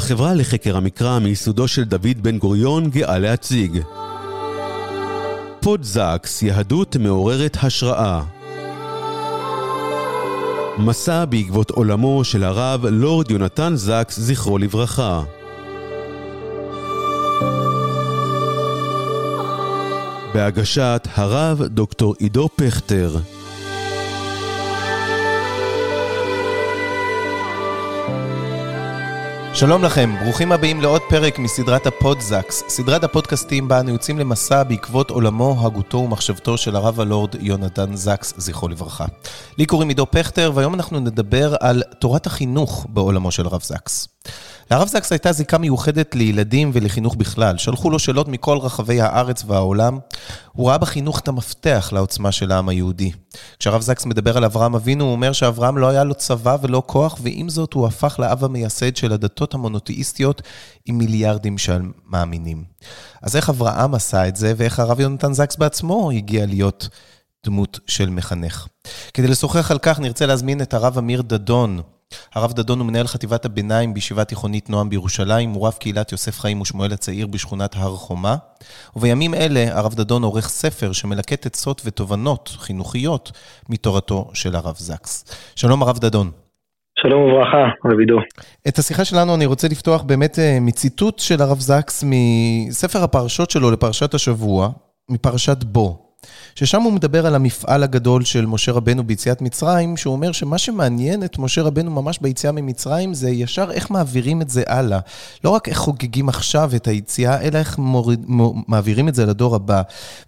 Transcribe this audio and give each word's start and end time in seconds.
החברה 0.00 0.34
לחקר 0.34 0.76
המקרא 0.76 1.18
מיסודו 1.18 1.68
של 1.68 1.84
דוד 1.84 2.22
בן 2.22 2.38
גוריון 2.38 2.90
גאה 2.90 3.18
להציג. 3.18 3.80
פודזקס, 5.60 6.42
יהדות 6.42 6.96
מעוררת 6.96 7.56
השראה. 7.62 8.22
מסע 10.78 11.24
בעקבות 11.24 11.70
עולמו 11.70 12.24
של 12.24 12.44
הרב 12.44 12.86
לורד 12.86 13.30
יונתן 13.30 13.72
זקס, 13.76 14.20
זכרו 14.20 14.58
לברכה. 14.58 15.22
בהגשת 20.34 21.08
הרב 21.14 21.62
דוקטור 21.62 22.14
עידו 22.18 22.48
פכטר. 22.56 23.16
שלום 29.60 29.84
לכם, 29.84 30.10
ברוכים 30.22 30.52
הבאים 30.52 30.80
לעוד 30.80 31.02
פרק 31.08 31.38
מסדרת 31.38 31.86
הפודזקס, 31.86 32.62
סדרת 32.68 33.04
הפודקאסטים 33.04 33.68
בה 33.68 33.80
אנו 33.80 33.90
יוצאים 33.90 34.18
למסע 34.18 34.62
בעקבות 34.62 35.10
עולמו, 35.10 35.66
הגותו 35.66 35.98
ומחשבתו 35.98 36.58
של 36.58 36.76
הרב 36.76 37.00
הלורד 37.00 37.34
יונתן 37.40 37.96
זקס, 37.96 38.34
זכרו 38.36 38.68
לברכה. 38.68 39.04
לי 39.58 39.66
קוראים 39.66 39.88
עידו 39.88 40.06
פכטר, 40.10 40.52
והיום 40.54 40.74
אנחנו 40.74 41.00
נדבר 41.00 41.54
על 41.60 41.82
תורת 41.98 42.26
החינוך 42.26 42.86
בעולמו 42.88 43.30
של 43.30 43.46
הרב 43.46 43.62
זקס. 43.62 44.08
לרב 44.70 44.88
זקס 44.88 45.12
הייתה 45.12 45.32
זיקה 45.32 45.58
מיוחדת 45.58 46.14
לילדים 46.14 46.70
ולחינוך 46.74 47.14
בכלל. 47.14 47.58
שלחו 47.58 47.90
לו 47.90 47.98
שאלות 47.98 48.28
מכל 48.28 48.58
רחבי 48.58 49.00
הארץ 49.00 49.44
והעולם. 49.46 49.98
הוא 50.52 50.68
ראה 50.68 50.78
בחינוך 50.78 51.20
את 51.20 51.28
המפתח 51.28 51.90
לעוצמה 51.92 52.32
של 52.32 52.52
העם 52.52 52.68
היהודי. 52.68 53.12
כשהרב 53.58 53.82
זקס 53.82 54.06
מדבר 54.06 54.36
על 54.36 54.44
אברהם 54.44 54.74
אבינו, 54.74 55.04
הוא 55.04 55.12
אומר 55.12 55.32
שאברהם 55.32 55.78
לא 55.78 55.88
היה 55.88 56.04
לו 56.04 56.14
צבא 56.14 56.56
ולא 56.62 56.82
כוח, 56.86 57.18
ועם 57.22 57.48
זאת 57.48 57.72
הוא 57.72 57.86
הפך 57.86 58.16
לאב 58.18 58.44
המייסד 58.44 58.96
של 58.96 59.12
הדתות 59.12 59.54
המונותאיסטיות 59.54 60.42
עם 60.86 60.98
מיליארדים 60.98 61.58
של 61.58 61.82
מאמינים. 62.06 62.64
אז 63.22 63.36
איך 63.36 63.48
אברהם 63.48 63.94
עשה 63.94 64.28
את 64.28 64.36
זה, 64.36 64.52
ואיך 64.56 64.80
הרב 64.80 65.00
יונתן 65.00 65.32
זקס 65.32 65.56
בעצמו 65.56 66.10
הגיע 66.10 66.46
להיות 66.46 66.88
דמות 67.46 67.78
של 67.86 68.10
מחנך. 68.10 68.66
כדי 69.14 69.28
לשוחח 69.28 69.70
על 69.70 69.78
כך 69.78 70.00
נרצה 70.00 70.26
להזמין 70.26 70.62
את 70.62 70.74
הרב 70.74 70.98
אמיר 70.98 71.22
דדון, 71.22 71.80
הרב 72.34 72.52
דדון 72.52 72.78
הוא 72.78 72.86
מנהל 72.86 73.06
חטיבת 73.06 73.44
הביניים 73.44 73.94
בישיבה 73.94 74.24
תיכונית 74.24 74.70
נועם 74.70 74.90
בירושלים, 74.90 75.50
הוא 75.50 75.66
רב 75.66 75.72
קהילת 75.72 76.12
יוסף 76.12 76.40
חיים 76.40 76.60
ושמואל 76.60 76.92
הצעיר 76.92 77.26
בשכונת 77.26 77.76
הר 77.76 77.96
חומה. 77.96 78.36
ובימים 78.96 79.34
אלה 79.34 79.78
הרב 79.78 79.94
דדון 79.94 80.22
עורך 80.22 80.48
ספר 80.48 80.92
שמלקט 80.92 81.46
עצות 81.46 81.82
ותובנות 81.84 82.48
חינוכיות 82.58 83.32
מתורתו 83.68 84.30
של 84.34 84.56
הרב 84.56 84.74
זקס. 84.78 85.24
שלום 85.56 85.82
הרב 85.82 85.98
דדון. 85.98 86.30
שלום 86.98 87.22
וברכה, 87.22 87.64
רב 87.84 87.98
עידו. 87.98 88.18
את 88.68 88.78
השיחה 88.78 89.04
שלנו 89.04 89.34
אני 89.34 89.46
רוצה 89.46 89.68
לפתוח 89.68 90.02
באמת 90.02 90.38
אה, 90.38 90.58
מציטוט 90.60 91.18
של 91.18 91.42
הרב 91.42 91.60
זקס 91.60 92.04
מספר 92.06 93.04
הפרשות 93.04 93.50
שלו 93.50 93.70
לפרשת 93.70 94.14
השבוע, 94.14 94.68
מפרשת 95.10 95.64
בו. 95.64 96.09
ששם 96.54 96.82
הוא 96.82 96.92
מדבר 96.92 97.26
על 97.26 97.34
המפעל 97.34 97.82
הגדול 97.82 98.24
של 98.24 98.46
משה 98.46 98.72
רבנו 98.72 99.04
ביציאת 99.04 99.42
מצרים, 99.42 99.96
שהוא 99.96 100.12
אומר 100.12 100.32
שמה 100.32 100.58
שמעניין 100.58 101.24
את 101.24 101.38
משה 101.38 101.62
רבנו 101.62 101.90
ממש 101.90 102.18
ביציאה 102.18 102.52
ממצרים 102.52 103.14
זה 103.14 103.30
ישר 103.30 103.70
איך 103.70 103.90
מעבירים 103.90 104.42
את 104.42 104.50
זה 104.50 104.62
הלאה. 104.66 104.98
לא 105.44 105.50
רק 105.50 105.68
איך 105.68 105.78
חוגגים 105.78 106.28
עכשיו 106.28 106.70
את 106.76 106.86
היציאה, 106.86 107.40
אלא 107.40 107.58
איך 107.58 107.78
מוריד, 107.78 108.24
מעבירים 108.68 109.08
את 109.08 109.14
זה 109.14 109.26
לדור 109.26 109.54
הבא. 109.54 109.82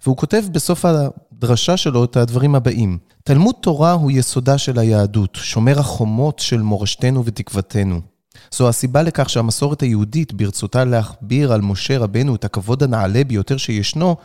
והוא 0.05 0.17
כותב 0.17 0.43
בסוף 0.51 0.85
הדרשה 0.85 1.77
שלו 1.77 2.03
את 2.03 2.17
הדברים 2.17 2.55
הבאים: 2.55 2.97
תלמוד 3.23 3.55
תורה 3.61 3.91
הוא 3.91 4.11
יסודה 4.11 4.57
של 4.57 4.79
היהדות, 4.79 5.35
שומר 5.35 5.79
החומות 5.79 6.39
של 6.39 6.61
מורשתנו 6.61 7.25
ותקוותנו. 7.25 8.12
זו 8.51 8.69
הסיבה 8.69 9.01
לכך 9.01 9.29
שהמסורת 9.29 9.81
היהודית, 9.81 10.33
ברצותה 10.33 10.85
להכביר 10.85 11.53
על 11.53 11.61
משה 11.61 11.97
רבנו 11.97 12.35
את 12.35 12.45
הכבוד 12.45 12.83
הנעלה 12.83 13.23
ביותר 13.23 13.57
שישנו, 13.57 14.15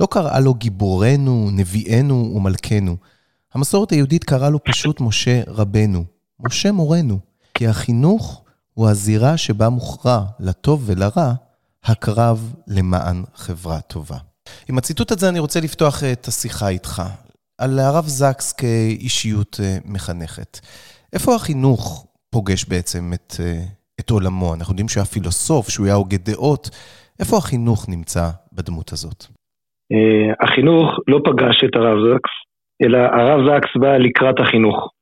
לא 0.00 0.08
קראה 0.10 0.40
לו 0.40 0.54
גיבורנו, 0.54 1.48
נביאנו 1.52 2.32
ומלכנו. 2.36 2.96
המסורת 3.54 3.90
היהודית 3.90 4.24
קראה 4.24 4.50
לו 4.50 4.64
פשוט 4.64 5.00
משה 5.00 5.42
רבנו, 5.46 6.04
משה 6.40 6.72
מורנו, 6.72 7.18
כי 7.54 7.68
החינוך 7.68 8.42
הוא 8.74 8.88
הזירה 8.88 9.36
שבה 9.36 9.68
מוכרע, 9.68 10.24
לטוב 10.40 10.82
ולרע, 10.86 11.32
הקרב 11.84 12.54
למען 12.66 13.24
חברה 13.34 13.80
טובה. 13.80 14.16
עם 14.68 14.78
הציטוט 14.78 15.12
הזה 15.12 15.28
אני 15.28 15.38
רוצה 15.38 15.60
לפתוח 15.60 16.04
את 16.04 16.28
השיחה 16.28 16.68
איתך, 16.68 17.02
על 17.58 17.78
הרב 17.78 18.08
זקס 18.08 18.52
כאישיות 18.52 19.60
אה, 19.62 19.78
מחנכת. 19.84 20.60
איפה 21.12 21.34
החינוך 21.34 22.06
פוגש 22.30 22.64
בעצם 22.68 23.04
את, 23.14 23.32
אה, 23.40 23.60
את 24.00 24.10
עולמו? 24.10 24.54
אנחנו 24.54 24.72
יודעים 24.72 24.88
שהוא 24.88 25.00
היה 25.00 25.12
פילוסוף, 25.14 25.68
שהוא 25.68 25.86
היה 25.86 25.94
הוגה 25.94 26.16
דעות. 26.16 26.64
איפה 27.20 27.36
החינוך 27.36 27.88
נמצא 27.88 28.24
בדמות 28.52 28.92
הזאת? 28.92 29.20
Uh, 29.92 30.44
החינוך 30.44 30.88
לא 31.08 31.18
פגש 31.24 31.64
את 31.64 31.76
הרב 31.76 31.98
זקס, 32.06 32.34
אלא 32.82 32.98
הרב 32.98 33.40
זקס 33.48 33.76
בא 33.80 33.96
לקראת 33.96 34.40
החינוך. 34.40 34.92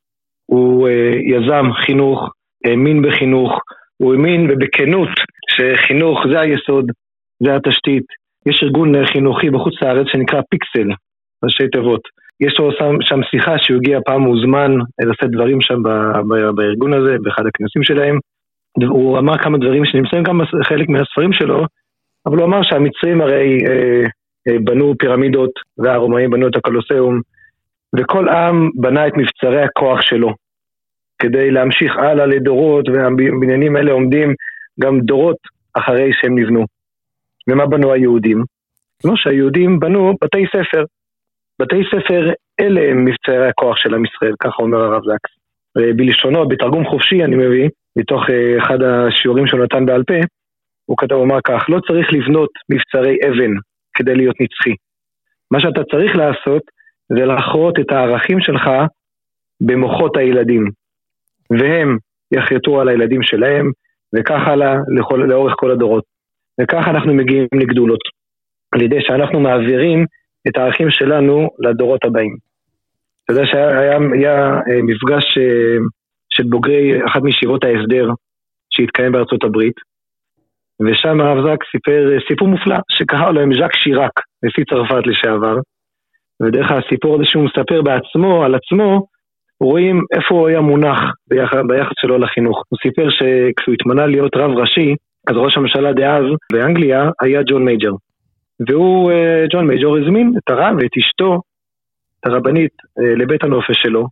הוא 0.47 0.89
uh, 0.89 0.93
יזם 1.33 1.73
חינוך, 1.73 2.19
האמין 2.65 3.03
בחינוך, 3.03 3.53
הוא 3.97 4.13
האמין 4.13 4.59
בכנות 4.59 5.15
שחינוך 5.55 6.19
זה 6.33 6.41
היסוד, 6.41 6.87
זה 7.43 7.57
התשתית. 7.57 8.07
יש 8.47 8.61
ארגון 8.63 9.07
חינוכי 9.07 9.51
בחוץ 9.51 9.75
לארץ 9.83 10.07
שנקרא 10.13 10.41
פיקסל, 10.51 10.89
ראשי 11.45 11.69
תיבות. 11.73 12.01
יש 12.41 12.59
לו 12.59 12.73
שם, 12.73 12.95
שם 13.01 13.21
שיחה 13.31 13.59
שהוא 13.59 13.77
הגיע 13.77 13.99
פעם 14.07 14.21
מוזמן 14.21 14.73
לשאת 15.01 15.31
דברים 15.31 15.61
שם 15.61 15.83
ב, 15.83 15.89
ב, 16.29 16.51
בארגון 16.57 16.93
הזה, 16.93 17.17
באחד 17.23 17.47
הכנסים 17.47 17.83
שלהם. 17.83 18.19
הוא 18.89 19.19
אמר 19.19 19.39
כמה 19.39 19.59
דברים 19.59 19.85
שנמצאים 19.85 20.23
גם 20.23 20.41
חלק 20.69 20.89
מהספרים 20.89 21.33
שלו, 21.33 21.65
אבל 22.27 22.37
הוא 22.37 22.45
אמר 22.45 22.63
שהמצרים 22.63 23.21
הרי 23.21 23.59
אה, 23.69 24.05
אה, 24.49 24.59
בנו 24.65 24.95
פירמידות 24.99 25.51
והרומאים 25.79 26.31
בנו 26.31 26.49
את 26.49 26.57
הקולוסיאום, 26.57 27.21
וכל 27.99 28.29
עם 28.29 28.71
בנה 28.75 29.07
את 29.07 29.13
מבצרי 29.17 29.63
הכוח 29.63 30.01
שלו, 30.01 30.35
כדי 31.19 31.51
להמשיך 31.51 31.97
הלאה 31.97 32.27
לדורות, 32.27 32.89
והבניינים 32.89 33.77
האלה 33.77 33.93
עומדים 33.93 34.35
גם 34.81 35.01
דורות 35.01 35.37
אחרי 35.75 36.11
שהם 36.13 36.39
נבנו. 36.39 36.65
ומה 37.51 37.67
בנו 37.67 37.93
היהודים? 37.93 38.45
כמו 39.03 39.17
שהיהודים 39.17 39.81
בנו 39.81 40.15
בתי 40.25 40.45
ספר. 40.47 40.85
בתי 41.61 41.83
ספר 41.91 42.31
אלה 42.61 42.81
הם 42.91 43.05
מבצעי 43.05 43.49
הכוח 43.49 43.77
של 43.77 43.95
עם 43.95 44.05
ישראל, 44.05 44.35
ככה 44.41 44.63
אומר 44.63 44.79
הרב 44.79 45.03
זקס. 45.03 45.31
בלשונו, 45.97 46.49
בתרגום 46.49 46.85
חופשי 46.85 47.25
אני 47.25 47.37
מביא, 47.37 47.69
מתוך 47.97 48.31
אה, 48.31 48.59
אחד 48.59 48.79
השיעורים 48.83 49.47
שהוא 49.47 49.61
נתן 49.61 49.87
בעל 49.87 50.03
פה, 50.05 50.15
הוא 50.87 50.97
כתב, 50.97 51.15
הוא 51.15 51.25
אמר 51.25 51.39
כך, 51.47 51.65
לא 51.69 51.81
צריך 51.89 52.13
לבנות 52.13 52.51
מבצרי 52.69 53.17
אבן 53.29 53.53
כדי 53.95 54.15
להיות 54.15 54.37
נצחי. 54.41 54.75
מה 55.51 55.61
שאתה 55.61 55.85
צריך 55.85 56.17
לעשות 56.17 56.63
זה 57.09 57.25
לחרות 57.25 57.79
את 57.81 57.93
הערכים 57.93 58.41
שלך 58.41 58.71
במוחות 59.61 60.17
הילדים. 60.17 60.71
והם 61.51 61.99
יחרטו 62.33 62.81
על 62.81 62.89
הילדים 62.89 63.23
שלהם, 63.23 63.71
וכך 64.15 64.49
הלאה 64.49 64.77
לכל, 64.99 65.17
לאורך 65.17 65.55
כל 65.57 65.71
הדורות. 65.71 66.05
וככה 66.61 66.91
אנחנו 66.91 67.15
מגיעים 67.15 67.47
לגדולות. 67.55 68.01
על 68.75 68.83
ידי 68.83 68.99
שאנחנו 69.01 69.41
מעבירים 69.41 70.07
את 70.49 70.57
הערכים 70.57 70.91
שלנו 70.91 71.49
לדורות 71.59 72.05
הבאים. 72.05 72.37
אתה 73.25 73.33
יודע 73.33 73.47
שהיה 73.47 73.79
היה, 73.79 73.99
היה 74.13 74.37
אה, 74.55 74.83
מפגש 74.83 75.39
אה, 75.39 75.77
של 76.31 76.43
בוגרי 76.49 77.07
אחת 77.07 77.23
מישיבות 77.23 77.65
ההסדר 77.65 78.09
שהתקיים 78.71 79.13
בארצות 79.13 79.45
הברית, 79.45 79.75
ושם 80.83 81.21
הרב 81.21 81.45
זק 81.47 81.65
סיפר 81.73 82.13
אה, 82.13 82.19
סיפור 82.29 82.49
מופלא 82.49 82.77
שקרא 82.91 83.31
להם 83.31 83.55
ז'אק 83.55 83.77
שיראק, 83.77 84.13
נשיא 84.43 84.65
צרפת 84.71 85.07
לשעבר, 85.07 85.57
ודרך 86.43 86.71
הסיפור 86.71 87.15
הזה 87.15 87.25
שהוא 87.25 87.45
מספר 87.45 87.83
בעצמו, 87.83 88.45
על 88.45 88.55
עצמו, 88.55 89.07
רואים 89.61 90.01
איפה 90.13 90.35
הוא 90.35 90.49
היה 90.49 90.61
מונח 90.61 90.99
ביחס 91.69 91.93
שלו 92.01 92.19
לחינוך. 92.19 92.63
הוא 92.69 92.79
סיפר 92.83 93.11
שכשהוא 93.11 93.75
התמנה 93.75 94.07
להיות 94.07 94.37
רב 94.37 94.51
ראשי, 94.51 94.95
אז 95.29 95.37
ראש 95.37 95.57
הממשלה 95.57 95.93
דאז 95.93 96.25
באנגליה 96.53 97.11
היה 97.23 97.43
ג'ון 97.43 97.65
מייג'ר. 97.65 97.93
והוא, 98.69 99.11
אה, 99.13 99.45
ג'ון 99.53 99.67
מייג'ור, 99.67 99.97
הזמין 99.97 100.33
את 100.39 100.51
הרב 100.51 100.77
ואת 100.77 100.97
אשתו, 100.99 101.41
את 102.21 102.27
הרבנית, 102.27 102.73
אה, 102.99 103.15
לבית 103.15 103.45
הנופש 103.45 103.77
שלו, 103.83 104.07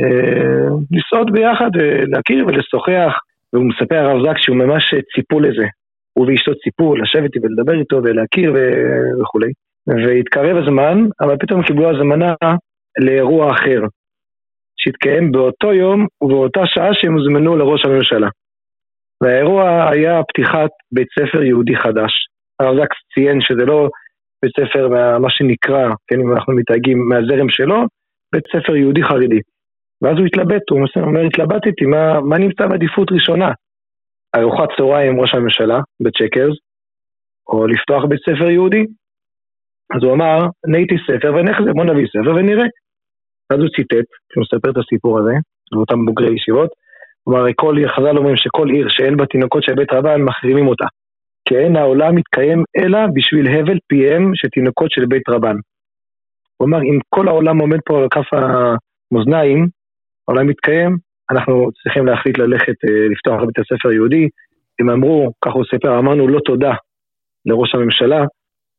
אה, 0.00 0.68
לסעוד 0.90 1.32
ביחד 1.32 1.70
ולהכיר 1.74 2.46
ולשוחח, 2.46 3.12
והוא 3.52 3.64
מספר 3.64 3.96
הרב 3.96 4.26
זקס 4.26 4.38
שהוא 4.38 4.56
ממש 4.56 4.94
ציפו 5.14 5.40
לזה. 5.40 5.66
הוא 6.12 6.26
ואשתו 6.26 6.52
ציפו 6.54 6.96
לשבת 6.96 7.30
ולדבר 7.42 7.80
איתו 7.80 8.00
ולהכיר 8.04 8.52
ו... 8.54 8.58
וכולי. 9.20 9.52
והתקרב 9.86 10.56
הזמן, 10.56 11.06
אבל 11.20 11.36
פתאום 11.36 11.62
קיבלו 11.62 11.90
הזמנה 11.90 12.34
לאירוע 12.98 13.52
אחר, 13.52 13.80
שהתקיים 14.76 15.32
באותו 15.32 15.72
יום 15.72 16.06
ובאותה 16.22 16.60
שעה 16.66 16.94
שהם 16.94 17.14
הוזמנו 17.14 17.56
לראש 17.56 17.84
הממשלה. 17.84 18.28
והאירוע 19.20 19.90
היה 19.90 20.20
פתיחת 20.28 20.70
בית 20.92 21.08
ספר 21.18 21.42
יהודי 21.42 21.76
חדש. 21.76 22.29
הרב 22.60 22.76
זקס 22.76 22.96
ציין 23.14 23.40
שזה 23.40 23.64
לא 23.64 23.88
בית 24.42 24.52
ספר, 24.60 24.88
מה, 25.18 25.30
שנקרא, 25.30 25.88
כן, 26.06 26.20
אם 26.20 26.32
אנחנו 26.32 26.52
מתייגים 26.52 26.98
מהזרם 27.08 27.48
שלו, 27.48 27.76
בית 28.32 28.44
ספר 28.52 28.76
יהודי 28.76 29.02
חרדי. 29.02 29.40
ואז 30.02 30.16
הוא 30.18 30.26
התלבט, 30.26 30.62
הוא 30.70 30.86
אומר, 30.96 31.20
התלבטתי, 31.20 31.84
מה, 31.86 32.20
מה 32.20 32.38
נמצא 32.38 32.66
בעדיפות 32.66 33.12
ראשונה? 33.12 33.52
ארוחת 34.36 34.68
צהריים 34.76 35.12
עם 35.12 35.20
ראש 35.20 35.34
הממשלה 35.34 35.80
בצ'קרס, 36.00 36.56
או 37.48 37.66
לפתוח 37.66 38.04
בית 38.04 38.20
ספר 38.20 38.50
יהודי. 38.50 38.84
אז 39.94 40.02
הוא 40.02 40.12
אמר, 40.12 40.38
נהייתי 40.66 40.94
ספר 41.06 41.34
ונחזה, 41.34 41.72
בוא 41.72 41.84
נביא 41.84 42.06
ספר 42.06 42.34
ונראה. 42.36 42.66
אז 43.50 43.58
הוא 43.58 43.68
ציטט, 43.76 44.08
כשהוא 44.28 44.42
מספר 44.42 44.70
את 44.70 44.76
הסיפור 44.76 45.18
הזה, 45.18 45.32
לאותם 45.72 46.04
בוגרי 46.04 46.34
ישיבות, 46.34 46.70
הוא 47.24 47.34
אמר, 47.34 47.46
חז"ל 47.88 48.16
אומרים 48.16 48.36
שכל 48.36 48.68
עיר 48.70 48.86
שאין 48.88 49.16
בה 49.16 49.26
תינוקות 49.26 49.62
של 49.62 49.74
בית 49.74 49.92
רבן, 49.92 50.22
מחרימים 50.22 50.66
אותה. 50.66 50.86
כי 51.50 51.56
אין 51.56 51.76
העולם 51.76 52.14
מתקיים 52.14 52.64
אלא 52.76 52.98
בשביל 53.14 53.46
הבל 53.48 53.78
פיהם 53.88 54.32
של 54.34 54.48
תינוקות 54.48 54.90
של 54.90 55.06
בית 55.06 55.28
רבן. 55.28 55.56
הוא 56.56 56.68
אמר, 56.68 56.82
אם 56.82 56.98
כל 57.08 57.28
העולם 57.28 57.58
עומד 57.58 57.78
פה 57.86 57.98
על 57.98 58.08
כף 58.10 58.28
המאזניים, 58.32 59.68
העולם 60.28 60.46
מתקיים, 60.46 60.96
אנחנו 61.30 61.68
צריכים 61.82 62.06
להחליט 62.06 62.38
ללכת 62.38 62.78
אה, 62.84 63.08
לפתוח 63.10 63.40
בית 63.46 63.58
הספר 63.58 63.88
היהודי. 63.88 64.28
הם 64.80 64.90
אמרו, 64.90 65.32
כך 65.44 65.52
הוא 65.52 65.64
סיפר, 65.70 65.98
אמרנו 65.98 66.28
לא 66.28 66.40
תודה 66.44 66.74
לראש 67.46 67.74
הממשלה, 67.74 68.24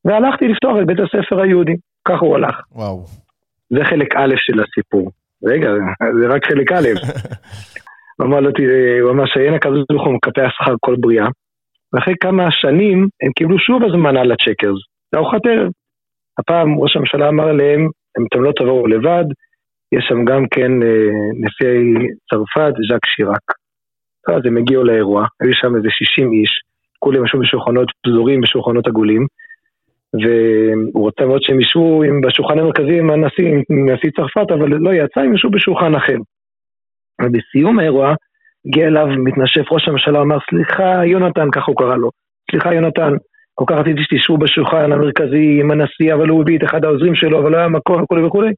והלכתי 0.05 0.47
לפתוח 0.47 0.75
את 0.81 0.87
בית 0.87 0.99
הספר 0.99 1.41
היהודי. 1.41 1.75
כך 2.07 2.19
הוא 2.21 2.35
הלך. 2.35 2.55
וואו. 2.71 3.05
זה 3.69 3.79
חלק 3.83 4.15
א' 4.15 4.33
של 4.37 4.59
הסיפור. 4.63 5.11
רגע, 5.43 5.69
זה 6.19 6.27
רק 6.27 6.45
חלק 6.45 6.71
א'. 6.71 6.87
הוא 8.17 8.27
אמר 8.27 8.39
לו, 8.39 8.51
תראה, 8.51 9.01
הוא 9.01 9.11
אמר 9.11 9.23
שאין 9.25 9.53
הקדוש 9.53 9.83
ברוך 9.89 10.05
הוא 10.05 10.13
מקפח 10.13 10.49
שכר 10.51 10.75
כל 10.79 10.95
בריאה, 10.99 11.27
ואחרי 11.93 12.13
כמה 12.19 12.47
שנים 12.51 13.07
הם 13.23 13.31
קיבלו 13.31 13.59
שוב 13.59 13.83
הזמנה 13.83 14.23
לצ'קרס, 14.23 14.79
לארוחת 15.13 15.45
ערב. 15.45 15.71
הפעם 16.39 16.79
ראש 16.79 16.95
הממשלה 16.95 17.29
אמר 17.29 17.51
להם, 17.51 17.87
אתם 18.27 18.43
לא 18.43 18.51
תבואו 18.55 18.87
לבד, 18.87 19.25
יש 19.91 20.05
שם 20.09 20.25
גם 20.25 20.45
כן 20.51 20.83
אה, 20.83 21.07
נשיא 21.33 22.09
צרפת, 22.29 22.73
ז'אק 22.89 23.05
שיראק. 23.05 23.45
אז 24.27 24.41
הם 24.45 24.57
הגיעו 24.57 24.83
לאירוע, 24.83 25.25
היו 25.41 25.53
שם 25.53 25.75
איזה 25.75 25.87
60 25.91 26.31
איש, 26.31 26.61
כולם 26.99 27.25
ישבו 27.25 27.39
בשולחנות 27.39 27.87
פזורים, 28.05 28.41
בשולחנות 28.41 28.87
עגולים, 28.87 29.25
והוא 30.13 31.03
רוצה 31.03 31.25
מאוד 31.25 31.41
שהם 31.41 31.59
ישבו 31.61 32.03
בשולחן 32.23 32.59
המרכזי 32.59 32.99
עם 32.99 33.09
הנשיא, 33.09 33.47
עם 33.69 33.89
נשיא 33.89 34.09
צרפת, 34.15 34.51
אבל 34.51 34.69
לא 34.69 34.93
יצא, 34.93 35.19
הם 35.19 35.35
ישבו 35.35 35.49
בשולחן 35.49 35.95
אחר. 35.95 36.17
ובסיום 37.21 37.79
האירוע, 37.79 38.13
הגיע 38.65 38.87
אליו 38.87 39.07
מתנשף 39.07 39.71
ראש 39.71 39.87
הממשלה, 39.87 40.21
אמר, 40.21 40.37
סליחה, 40.49 41.05
יונתן, 41.05 41.47
ככה 41.51 41.65
הוא 41.67 41.77
קרא 41.77 41.95
לו, 41.95 42.09
סליחה, 42.51 42.73
יונתן, 42.73 43.13
כל 43.53 43.65
כך 43.67 43.75
רציתי 43.75 44.01
שתשבו 44.03 44.37
בשולחן 44.37 44.91
המרכזי 44.91 45.59
עם 45.61 45.71
הנשיא, 45.71 46.13
אבל 46.13 46.29
הוא 46.29 46.41
הביא 46.41 46.57
את 46.57 46.63
אחד 46.63 46.85
העוזרים 46.85 47.15
שלו, 47.15 47.39
אבל 47.39 47.51
לא 47.51 47.57
היה 47.57 47.67
מקום 47.67 48.03
וכולי 48.03 48.23
וכולי. 48.23 48.53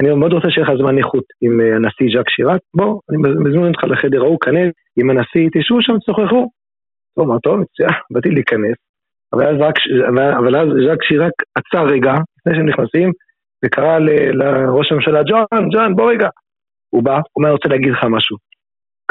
אני 0.00 0.14
מאוד 0.14 0.32
רוצה 0.32 0.50
שיהיה 0.50 0.66
לך 0.66 0.72
זמן 0.78 0.98
איכות 0.98 1.24
עם 1.40 1.60
אה, 1.60 1.76
הנשיא 1.76 2.06
ז'אק 2.14 2.30
שיראק, 2.30 2.60
בוא, 2.74 3.00
אני 3.10 3.18
מזמין 3.18 3.66
אותך 3.66 3.84
לחדר 3.84 4.22
ההוא, 4.22 4.38
כנס 4.40 4.72
עם 4.98 5.10
הנשיא, 5.10 5.48
תשבו 5.54 5.82
שם, 5.82 5.98
תשוחחו. 5.98 6.50
הוא 7.14 7.24
אמר, 7.26 7.38
טוב, 7.38 7.60
מצוין, 7.60 8.00
באתי 8.10 8.30
להיכנס. 8.30 8.76
אבל 9.32 9.46
אז, 9.46 9.56
אבל 10.38 10.56
אז 10.56 10.68
ז'אק 10.86 11.02
שיראק 11.02 11.32
עצר 11.54 11.84
רגע, 11.86 12.12
לפני 12.38 12.54
שהם 12.54 12.68
נכנסים, 12.68 13.10
וקרא 13.64 13.98
לראש 14.32 14.92
הממשלה, 14.92 15.22
ג'ון, 15.22 15.68
ג'ון, 15.72 15.96
בוא 15.96 16.10
רגע. 16.10 16.28
הוא 16.90 17.02
בא, 17.02 17.14
הוא 17.14 17.22
אומר, 17.36 17.48
אני 17.48 17.52
רוצה 17.52 17.68
להגיד 17.68 17.92
לך 17.92 18.04
משהו. 18.04 18.36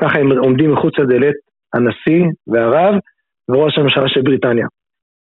ככה 0.02 0.20
הם 0.20 0.32
עומדים 0.38 0.72
מחוץ 0.74 0.94
לדלת, 1.00 1.36
הנשיא 1.74 2.26
והרב 2.48 2.96
וראש 3.50 3.78
הממשלה 3.78 4.10
של 4.10 4.22
בריטניה. 4.22 4.68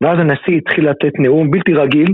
ואז 0.01 0.19
הנשיא 0.19 0.57
התחיל 0.57 0.89
לתת 0.89 1.19
נאום 1.19 1.51
בלתי 1.51 1.73
רגיל 1.73 2.13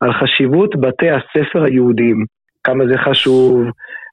על 0.00 0.12
חשיבות 0.12 0.76
בתי 0.76 1.10
הספר 1.10 1.62
היהודיים. 1.64 2.24
כמה 2.64 2.84
זה 2.86 2.98
חשוב, 2.98 3.64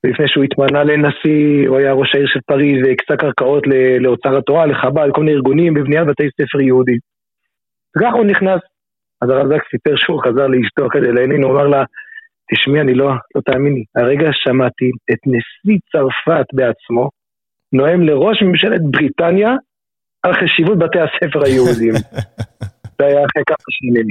לפני 0.04 0.28
שהוא 0.28 0.44
התמנה 0.44 0.84
לנשיא, 0.84 1.68
הוא 1.68 1.78
היה 1.78 1.92
ראש 1.94 2.16
העיר 2.16 2.28
של 2.28 2.40
פריז 2.48 2.86
והקצה 2.86 3.18
קרקעות 3.18 3.64
לאוצר 4.00 4.38
התורה, 4.38 4.66
לחב"ד, 4.66 5.10
כל 5.14 5.22
מיני 5.22 5.34
ארגונים 5.34 5.74
בבניית 5.74 6.08
בתי 6.08 6.24
ספר 6.42 6.62
יהודיים. 6.62 7.00
וככה 7.98 8.18
הוא 8.18 8.26
נכנס. 8.26 8.62
אז 9.22 9.30
הרב 9.30 9.48
זק 9.48 9.64
סיפר 9.72 9.96
שהוא 9.96 10.22
חזר 10.24 10.48
לאשתו 10.48 10.90
כדי 10.90 11.12
לעניין, 11.12 11.44
הוא 11.44 11.52
אמר 11.52 11.68
לה, 11.68 11.84
תשמעי, 12.52 12.82
אני 12.82 12.94
לא, 12.94 13.12
לא 13.36 13.42
תאמיני, 13.46 13.84
הרגע 13.96 14.30
שמעתי 14.34 14.90
את 15.12 15.20
נשיא 15.26 15.80
צרפת 15.92 16.46
בעצמו, 16.54 17.10
נואם 17.74 18.02
לראש 18.02 18.42
ממשלת 18.42 18.82
בריטניה 18.82 19.56
על 20.24 20.34
חשיבות 20.34 20.78
בתי 20.78 21.00
הספר 21.00 21.46
היהודיים. 21.46 21.94
זה 22.98 23.06
היה 23.06 23.26
אחרי 23.26 23.44
כמה 23.48 23.68
שנים. 23.70 24.08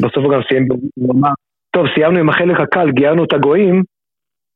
בסוף 0.00 0.24
הוא 0.24 0.32
גם 0.32 0.40
סיים, 0.48 0.68
הוא 0.94 1.14
אמר, 1.14 1.30
טוב, 1.70 1.86
סיימנו 1.94 2.18
עם 2.18 2.28
החלק 2.28 2.60
הקל, 2.60 2.90
גיירנו 2.90 3.24
את 3.24 3.32
הגויים, 3.32 3.82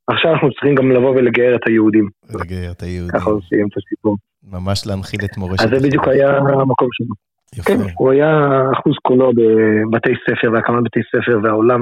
עכשיו 0.07 0.33
אנחנו 0.33 0.51
צריכים 0.51 0.75
גם 0.75 0.91
לבוא 0.91 1.09
ולגייר 1.09 1.55
את 1.55 1.67
היהודים. 1.67 2.09
לגייר 2.41 2.71
את 2.71 2.81
היהודים. 2.81 3.19
ככה 3.19 3.29
הוא 3.29 3.41
סיים 3.49 3.67
את 3.67 3.77
הסיפור. 3.77 4.17
ממש 4.51 4.87
להנחיל 4.87 5.19
את 5.25 5.37
מורשת. 5.37 5.63
אז 5.63 5.69
זה 5.69 5.87
בדיוק 5.87 6.07
היה 6.07 6.37
המקום 6.37 6.87
שלו. 6.91 7.15
יפה. 7.55 7.63
כן, 7.63 7.93
הוא 7.97 8.11
היה 8.11 8.61
אחוז 8.73 8.93
כולו 9.01 9.31
בבתי 9.31 10.09
ספר 10.25 10.51
והקמת 10.53 10.83
בתי 10.83 10.99
ספר 11.11 11.39
והעולם 11.43 11.81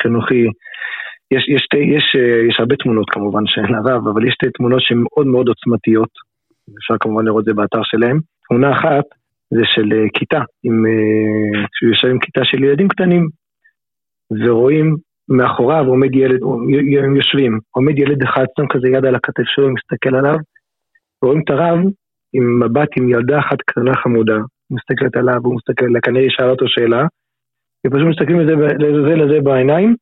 החינוכי. 0.00 0.44
יש, 1.30 1.48
יש, 1.48 1.66
יש, 1.96 2.14
יש 2.48 2.60
הרבה 2.60 2.76
תמונות 2.76 3.10
כמובן 3.10 3.46
של 3.46 3.74
הרב, 3.74 4.08
אבל 4.08 4.28
יש 4.28 4.34
שתי 4.34 4.50
תמונות 4.50 4.80
שהן 4.82 4.98
מאוד 4.98 5.26
מאוד 5.26 5.48
עוצמתיות. 5.48 6.10
אפשר 6.78 6.94
כמובן 7.00 7.24
לראות 7.24 7.40
את 7.40 7.44
זה 7.44 7.54
באתר 7.54 7.80
שלהם. 7.82 8.20
תמונה 8.48 8.72
אחת 8.72 9.04
זה 9.50 9.62
של 9.64 9.88
כיתה, 10.14 10.40
עם, 10.64 10.84
שהוא 11.72 11.90
יושב 11.90 12.08
עם 12.08 12.18
כיתה 12.18 12.40
של 12.44 12.64
ילדים 12.64 12.88
קטנים, 12.88 13.28
ורואים 14.30 14.96
מאחוריו 15.28 15.84
עומד 15.86 16.14
ילד, 16.14 16.40
הם 17.04 17.16
יושבים, 17.16 17.58
עומד 17.70 17.98
ילד 17.98 18.22
אחד, 18.22 18.44
שם 18.56 18.66
כזה 18.72 18.88
יד 18.88 19.04
על 19.04 19.14
הכתף 19.14 19.44
שלו, 19.46 19.70
מסתכל 19.70 20.14
עליו, 20.16 20.36
ורואים 21.22 21.40
את 21.44 21.50
הרב 21.50 21.78
עם 22.32 22.62
מבט 22.62 22.88
עם 22.96 23.08
ילדה 23.08 23.38
אחת 23.38 23.58
קטנה 23.66 23.94
חמודה, 23.94 24.38
מסתכלת 24.70 25.16
עליו, 25.16 25.40
הוא 25.44 25.56
מסתכל, 25.56 25.86
כנראה 26.02 26.26
שאל 26.30 26.50
אותו 26.50 26.64
שאלה, 26.68 27.06
ופשוט 27.86 28.08
מסתכלים 28.08 28.40
לזה, 28.40 28.54
לזה 28.78 29.14
לזה 29.16 29.40
בעיניים, 29.40 29.94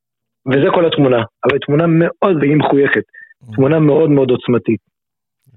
וזה 0.46 0.68
כל 0.74 0.86
התמונה. 0.86 1.22
אבל 1.44 1.58
תמונה 1.58 1.86
מאוד, 1.86 2.36
והיא 2.40 2.56
מחויכת, 2.56 3.02
תמונה 3.54 3.78
מאוד 3.78 4.10
מאוד 4.10 4.30
עוצמתית. 4.30 4.80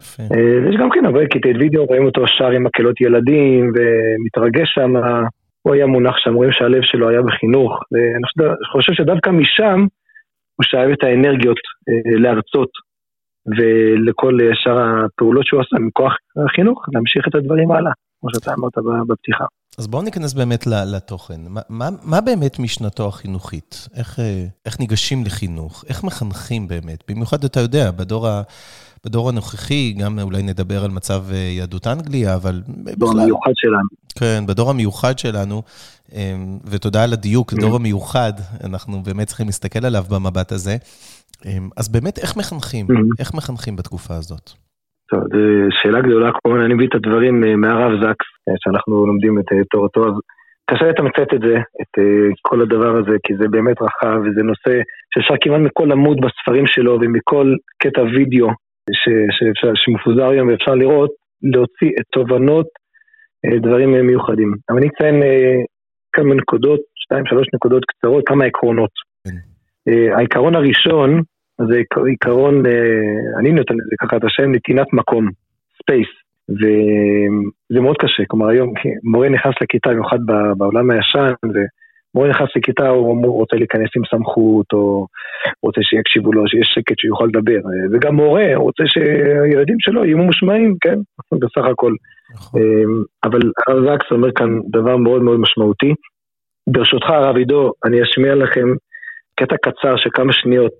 יפה. 0.01 0.23
אה, 0.23 0.69
יש 0.69 0.75
גם 0.79 0.89
כן 0.89 1.05
הרבה 1.05 1.25
קטעי 1.25 1.53
וידאו, 1.59 1.85
רואים 1.85 2.05
אותו 2.05 2.27
שר 2.27 2.49
עם 2.49 2.63
מקהלות 2.63 3.01
ילדים, 3.01 3.71
ומתרגש 3.75 4.69
שם, 4.73 4.91
הוא 5.61 5.73
היה 5.73 5.85
מונח 5.85 6.15
שם, 6.17 6.33
רואים 6.33 6.51
שהלב 6.51 6.81
שלו 6.83 7.09
היה 7.09 7.21
בחינוך, 7.21 7.71
ואני 7.91 8.47
חושב 8.71 8.93
שדווקא 8.93 9.29
משם 9.29 9.79
הוא 10.55 10.63
שאב 10.63 10.89
את 10.89 11.03
האנרגיות 11.03 11.59
אה, 11.89 12.19
להרצות 12.19 12.69
ולכל 13.57 14.37
שאר 14.53 14.79
הפעולות 14.79 15.45
שהוא 15.45 15.61
עשה 15.61 15.75
מכוח 15.79 16.13
החינוך, 16.45 16.85
להמשיך 16.93 17.27
את 17.27 17.35
הדברים 17.35 17.71
הלאה, 17.71 17.91
כמו 18.21 18.29
שאתה 18.33 18.53
אמרת 18.53 18.73
בפתיחה. 19.07 19.45
אז 19.77 19.87
בואו 19.87 20.01
ניכנס 20.01 20.33
באמת 20.33 20.67
לתוכן. 20.67 21.41
מה, 21.47 21.61
מה, 21.69 21.89
מה 22.03 22.21
באמת 22.21 22.59
משנתו 22.59 23.07
החינוכית? 23.07 23.87
איך, 23.95 24.19
אה, 24.19 24.45
איך 24.65 24.79
ניגשים 24.79 25.25
לחינוך? 25.25 25.83
איך 25.89 26.03
מחנכים 26.03 26.67
באמת? 26.67 27.03
במיוחד, 27.07 27.43
אתה 27.43 27.59
יודע, 27.59 27.91
בדור, 27.91 28.27
ה, 28.27 28.41
בדור 29.05 29.29
הנוכחי, 29.29 29.93
גם 29.93 30.19
אולי 30.19 30.43
נדבר 30.43 30.83
על 30.83 30.91
מצב 30.91 31.23
אה, 31.31 31.37
יהדות 31.37 31.87
אנגליה, 31.87 32.35
אבל 32.35 32.61
בכלל... 32.67 32.95
בדור 32.95 33.11
המיוחד 33.11 33.51
שלנו. 33.55 33.87
כן, 34.15 34.43
בדור 34.47 34.69
המיוחד 34.69 35.19
שלנו, 35.19 35.63
אמ, 36.13 36.59
ותודה 36.65 37.03
על 37.03 37.13
הדיוק, 37.13 37.53
Mm-hmm. 37.53 37.61
דור 37.61 37.75
המיוחד, 37.75 38.33
אנחנו 38.63 39.03
באמת 39.03 39.27
צריכים 39.27 39.45
להסתכל 39.45 39.85
עליו 39.85 40.05
במבט 40.09 40.51
הזה. 40.51 40.77
אז 41.75 41.87
באמת, 41.87 42.19
איך 42.19 42.37
מחנכים? 42.37 42.87
Mm-hmm. 42.87 43.15
איך 43.19 43.33
מחנכים 43.33 43.75
בתקופה 43.75 44.15
הזאת? 44.15 44.51
טוב, 45.09 45.21
זו 45.21 45.67
שאלה 45.81 46.01
גדולה, 46.01 46.31
כמובן 46.31 46.59
אני 46.59 46.73
מביא 46.73 46.87
את 46.87 46.95
הדברים 46.95 47.43
אה, 47.43 47.55
מהרב 47.55 47.91
זקס, 48.01 48.29
אה, 48.49 48.53
שאנחנו 48.59 49.05
לומדים 49.05 49.39
את 49.39 49.51
אה, 49.51 49.63
תורתו, 49.71 50.07
אז 50.07 50.13
קשה 50.69 50.85
לתמצת 50.85 51.33
את 51.33 51.41
זה, 51.41 51.55
את 51.81 51.99
כל 52.41 52.61
הדבר 52.61 52.97
הזה, 52.97 53.15
כי 53.23 53.33
זה 53.35 53.47
באמת 53.47 53.77
רחב, 53.81 54.17
וזה 54.25 54.43
נושא 54.43 54.73
שאפשר 55.13 55.35
כמעט 55.41 55.61
מכל 55.61 55.91
עמוד 55.91 56.17
בספרים 56.21 56.67
שלו 56.67 56.97
ומכל 57.01 57.53
קטע 57.83 58.01
וידאו 58.01 58.49
ש- 58.91 59.29
שאפשר, 59.31 59.71
שמפוזר 59.75 60.27
היום 60.29 60.47
ואפשר 60.47 60.75
לראות, 60.75 61.11
להוציא 61.43 61.91
את 61.99 62.05
תובנות, 62.11 62.65
דברים 63.61 64.07
מיוחדים. 64.07 64.53
אבל 64.69 64.77
אני 64.77 64.87
אציין 64.87 65.23
כמה 66.13 66.35
נקודות, 66.35 66.79
שתיים, 66.95 67.25
שלוש 67.25 67.47
נקודות 67.53 67.83
קצרות, 67.85 68.23
כמה 68.27 68.45
עקרונות. 68.45 68.89
כן. 69.27 69.35
העיקרון 70.17 70.55
הראשון, 70.55 71.21
זה 71.57 71.81
עיקרון, 72.05 72.63
אני 73.39 73.51
נותן 73.51 73.73
לזה 73.73 73.95
ככה 74.01 74.17
את 74.17 74.23
השם, 74.23 74.51
נתינת 74.51 74.93
מקום, 74.93 75.29
space. 75.81 76.07
וזה 76.49 77.81
מאוד 77.81 77.97
קשה, 77.97 78.23
כלומר 78.27 78.47
היום 78.47 78.73
מורה 79.03 79.29
נכנס 79.29 79.53
לכיתה, 79.61 79.89
במיוחד 79.89 80.19
בעולם 80.57 80.91
הישן, 80.91 81.33
ומורה 81.43 82.29
נכנס 82.29 82.49
לכיתה, 82.55 82.87
הוא 82.87 83.39
רוצה 83.39 83.55
להיכנס 83.55 83.89
עם 83.95 84.03
סמכות, 84.11 84.65
או 84.73 85.07
רוצה 85.63 85.81
שיקשיבו 85.83 86.33
לו, 86.33 86.47
שיש 86.47 86.67
שקט 86.75 86.99
שהוא 86.99 87.09
יוכל 87.09 87.25
לדבר. 87.25 87.59
וגם 87.91 88.15
מורה 88.15 88.55
רוצה 88.55 88.83
שהילדים 88.87 89.75
שלו 89.79 90.05
יהיו 90.05 90.17
ממושמעים, 90.17 90.75
כן, 90.81 90.99
בסך 91.31 91.65
הכל. 91.71 91.93
נכון. 92.33 92.61
אבל 93.23 93.39
הרב 93.67 93.83
זקס 93.85 94.11
אומר 94.11 94.31
כאן 94.31 94.59
דבר 94.69 94.97
מאוד 94.97 95.21
מאוד 95.21 95.39
משמעותי. 95.39 95.93
ברשותך, 96.69 97.09
הרב 97.09 97.35
עידו, 97.35 97.71
אני 97.85 98.03
אשמיע 98.03 98.35
לכם 98.35 98.67
קטע 99.35 99.55
קצר 99.57 99.97
של 99.97 100.09
כמה 100.13 100.33
שניות 100.33 100.71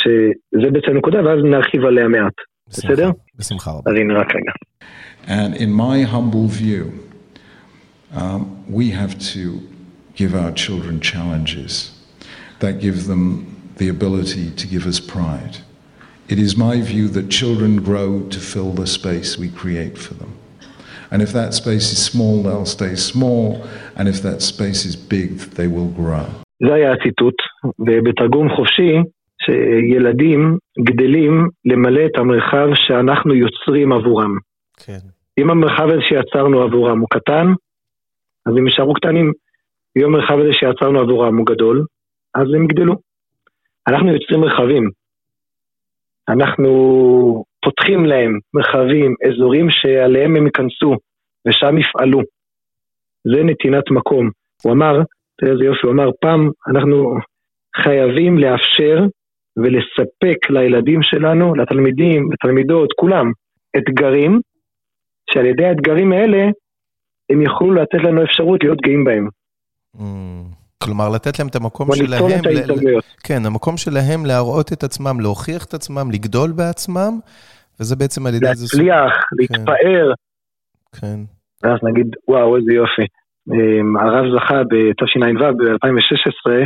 שזה 0.00 0.70
בעצם 0.70 0.96
נקודה, 0.96 1.24
ואז 1.24 1.38
נרחיב 1.44 1.84
עליה 1.84 2.08
מעט. 2.08 2.34
בסדר? 2.68 3.10
בשמחה 3.38 3.70
רבה. 3.70 3.90
אז 3.90 3.96
הנה 3.96 4.14
רק 4.20 4.34
רגע. 4.34 4.52
And 5.26 5.54
in 5.56 5.72
my 5.72 6.02
humble 6.02 6.48
view, 6.48 6.84
um, 8.14 8.64
we 8.68 8.90
have 8.90 9.14
to 9.34 9.60
give 10.14 10.34
our 10.34 10.52
children 10.52 11.00
challenges 11.00 11.72
that 12.60 12.80
give 12.80 13.06
them 13.06 13.22
the 13.80 13.88
ability 13.88 14.46
to 14.60 14.66
give 14.66 14.86
us 14.86 14.98
pride. 15.00 15.56
It 16.28 16.38
is 16.38 16.56
my 16.56 16.76
view 16.92 17.06
that 17.16 17.26
children 17.40 17.72
grow 17.90 18.10
to 18.34 18.40
fill 18.52 18.70
the 18.82 18.86
space 18.98 19.38
we 19.38 19.48
create 19.62 19.96
for 20.04 20.14
them. 20.14 20.32
And 21.12 21.22
if 21.22 21.32
that 21.32 21.54
space 21.54 21.86
is 21.94 22.00
small, 22.12 22.42
they'll 22.42 22.72
stay 22.78 22.94
small, 23.12 23.44
and 23.96 24.08
if 24.08 24.18
that 24.22 24.42
space 24.42 24.80
is 24.90 24.96
big, 24.96 25.30
they 25.58 25.68
will 25.68 25.90
grow. 26.00 26.26
זה 26.66 26.74
היה 26.74 26.92
הציטוט, 26.92 27.34
ובתרגום 27.78 28.48
חופשי, 28.56 28.92
שילדים 29.45 30.57
גדלים 30.79 31.49
למלא 31.65 32.05
את 32.05 32.17
המרחב 32.17 32.67
שאנחנו 32.75 33.33
יוצרים 33.33 33.91
עבורם. 33.91 34.37
כן. 34.85 34.99
אם 35.37 35.49
המרחב 35.49 35.87
הזה 35.89 36.01
שיצרנו 36.01 36.61
עבורם 36.61 36.99
הוא 36.99 37.07
קטן, 37.09 37.47
אז 38.45 38.53
הם 38.57 38.67
יישארו 38.67 38.93
קטנים. 38.93 39.31
אם 39.97 40.05
המרחב 40.05 40.39
הזה 40.39 40.53
שיצרנו 40.53 40.99
עבורם 40.99 41.37
הוא 41.37 41.45
גדול, 41.45 41.85
אז 42.35 42.47
הם 42.55 42.63
יגדלו. 42.63 42.95
אנחנו 43.87 44.13
יוצרים 44.13 44.41
מרחבים. 44.41 44.89
אנחנו 46.29 46.71
פותחים 47.65 48.05
להם 48.05 48.39
מרחבים, 48.53 49.15
אזורים 49.27 49.67
שעליהם 49.69 50.35
הם 50.35 50.45
ייכנסו, 50.45 50.95
ושם 51.47 51.77
יפעלו. 51.77 52.19
זה 53.23 53.43
נתינת 53.43 53.91
מקום. 53.91 54.29
הוא 54.63 54.73
אמר, 54.73 55.01
תראה 55.37 55.51
איזה 55.51 55.63
יופי, 55.63 55.87
הוא 55.87 55.93
אמר, 55.93 56.09
פעם 56.21 56.49
אנחנו 56.67 57.15
חייבים 57.83 58.37
לאפשר 58.37 59.05
ולספק 59.57 60.49
לילדים 60.49 60.99
שלנו, 61.03 61.55
לתלמידים, 61.55 62.31
לתלמידות, 62.31 62.89
כולם, 62.95 63.31
אתגרים, 63.77 64.39
שעל 65.33 65.45
ידי 65.45 65.65
האתגרים 65.65 66.11
האלה 66.11 66.49
הם 67.29 67.41
יוכלו 67.41 67.73
לתת 67.73 68.03
לנו 68.03 68.23
אפשרות 68.23 68.63
להיות 68.63 68.81
גאים 68.81 69.03
בהם. 69.03 69.27
Mm, 69.95 70.01
כלומר, 70.83 71.09
לתת 71.09 71.39
להם 71.39 71.47
את 71.47 71.55
המקום 71.55 71.87
שלהם, 71.95 72.23
ל-. 72.25 72.99
כן, 73.23 73.45
המקום 73.45 73.77
שלהם 73.77 74.25
להראות 74.25 74.73
את 74.73 74.83
עצמם, 74.83 75.19
להוכיח 75.19 75.65
את 75.65 75.73
עצמם, 75.73 76.11
לגדול 76.11 76.51
בעצמם, 76.51 77.19
וזה 77.79 77.95
בעצם 77.95 78.25
על 78.25 78.33
ידי 78.33 78.45
זה... 78.53 78.63
להצליח, 78.63 79.13
להתפאר, 79.39 80.13
כן, 81.01 81.19
ואז 81.63 81.79
נגיד, 81.83 82.07
וואו, 82.27 82.57
איזה 82.57 82.73
יופי. 82.73 83.05
אמ, 83.51 83.97
הרב 83.97 84.25
זכה 84.35 84.61
בתשע"ו 84.63 85.57
ב-2016 85.57 86.65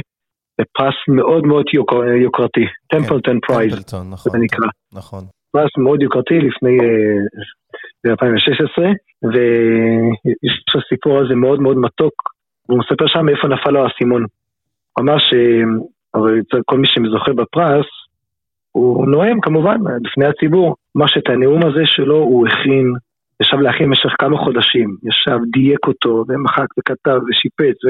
בפרס 0.61 0.95
מאוד 1.07 1.45
מאוד 1.45 1.65
יוקר- 1.73 2.03
יוקרתי, 2.03 2.65
טמפלטון 2.87 3.39
prize, 3.47 3.71
טמפלטון, 3.71 4.09
נכון. 4.11 4.31
זה 4.31 4.37
נקרא. 4.37 4.67
נכון. 4.93 5.23
פרס 5.51 5.71
מאוד 5.77 6.01
יוקרתי 6.01 6.39
לפני, 6.39 6.77
ב-2016, 8.03 8.83
ויש 9.33 10.63
לו 10.75 10.81
סיפור 10.89 11.17
על 11.17 11.27
זה 11.29 11.35
מאוד 11.35 11.59
מאוד 11.59 11.77
מתוק, 11.77 12.13
והוא 12.69 12.79
מספר 12.79 13.07
שם 13.07 13.25
מאיפה 13.25 13.47
נפל 13.47 13.69
לו 13.71 13.83
האסימון. 13.85 14.21
הוא 14.97 15.03
אמר 15.03 15.17
שכל 15.19 16.77
מי 16.77 16.87
שזוכה 16.87 17.33
בפרס, 17.33 17.85
הוא 18.71 19.07
נואם 19.07 19.41
כמובן 19.41 19.77
בפני 20.03 20.25
הציבור, 20.25 20.75
מה 20.95 21.05
שאת 21.07 21.29
הנאום 21.29 21.65
הזה 21.65 21.81
שלו 21.85 22.17
הוא 22.17 22.47
הכין, 22.47 22.93
ישב 23.41 23.57
להכין 23.57 23.87
במשך 23.87 24.09
כמה 24.19 24.37
חודשים, 24.37 24.95
ישב, 25.03 25.37
דייק 25.53 25.87
אותו, 25.87 26.23
ומחק 26.27 26.67
וכתב 26.79 27.19
ושיפץ, 27.29 27.85
ו... 27.85 27.89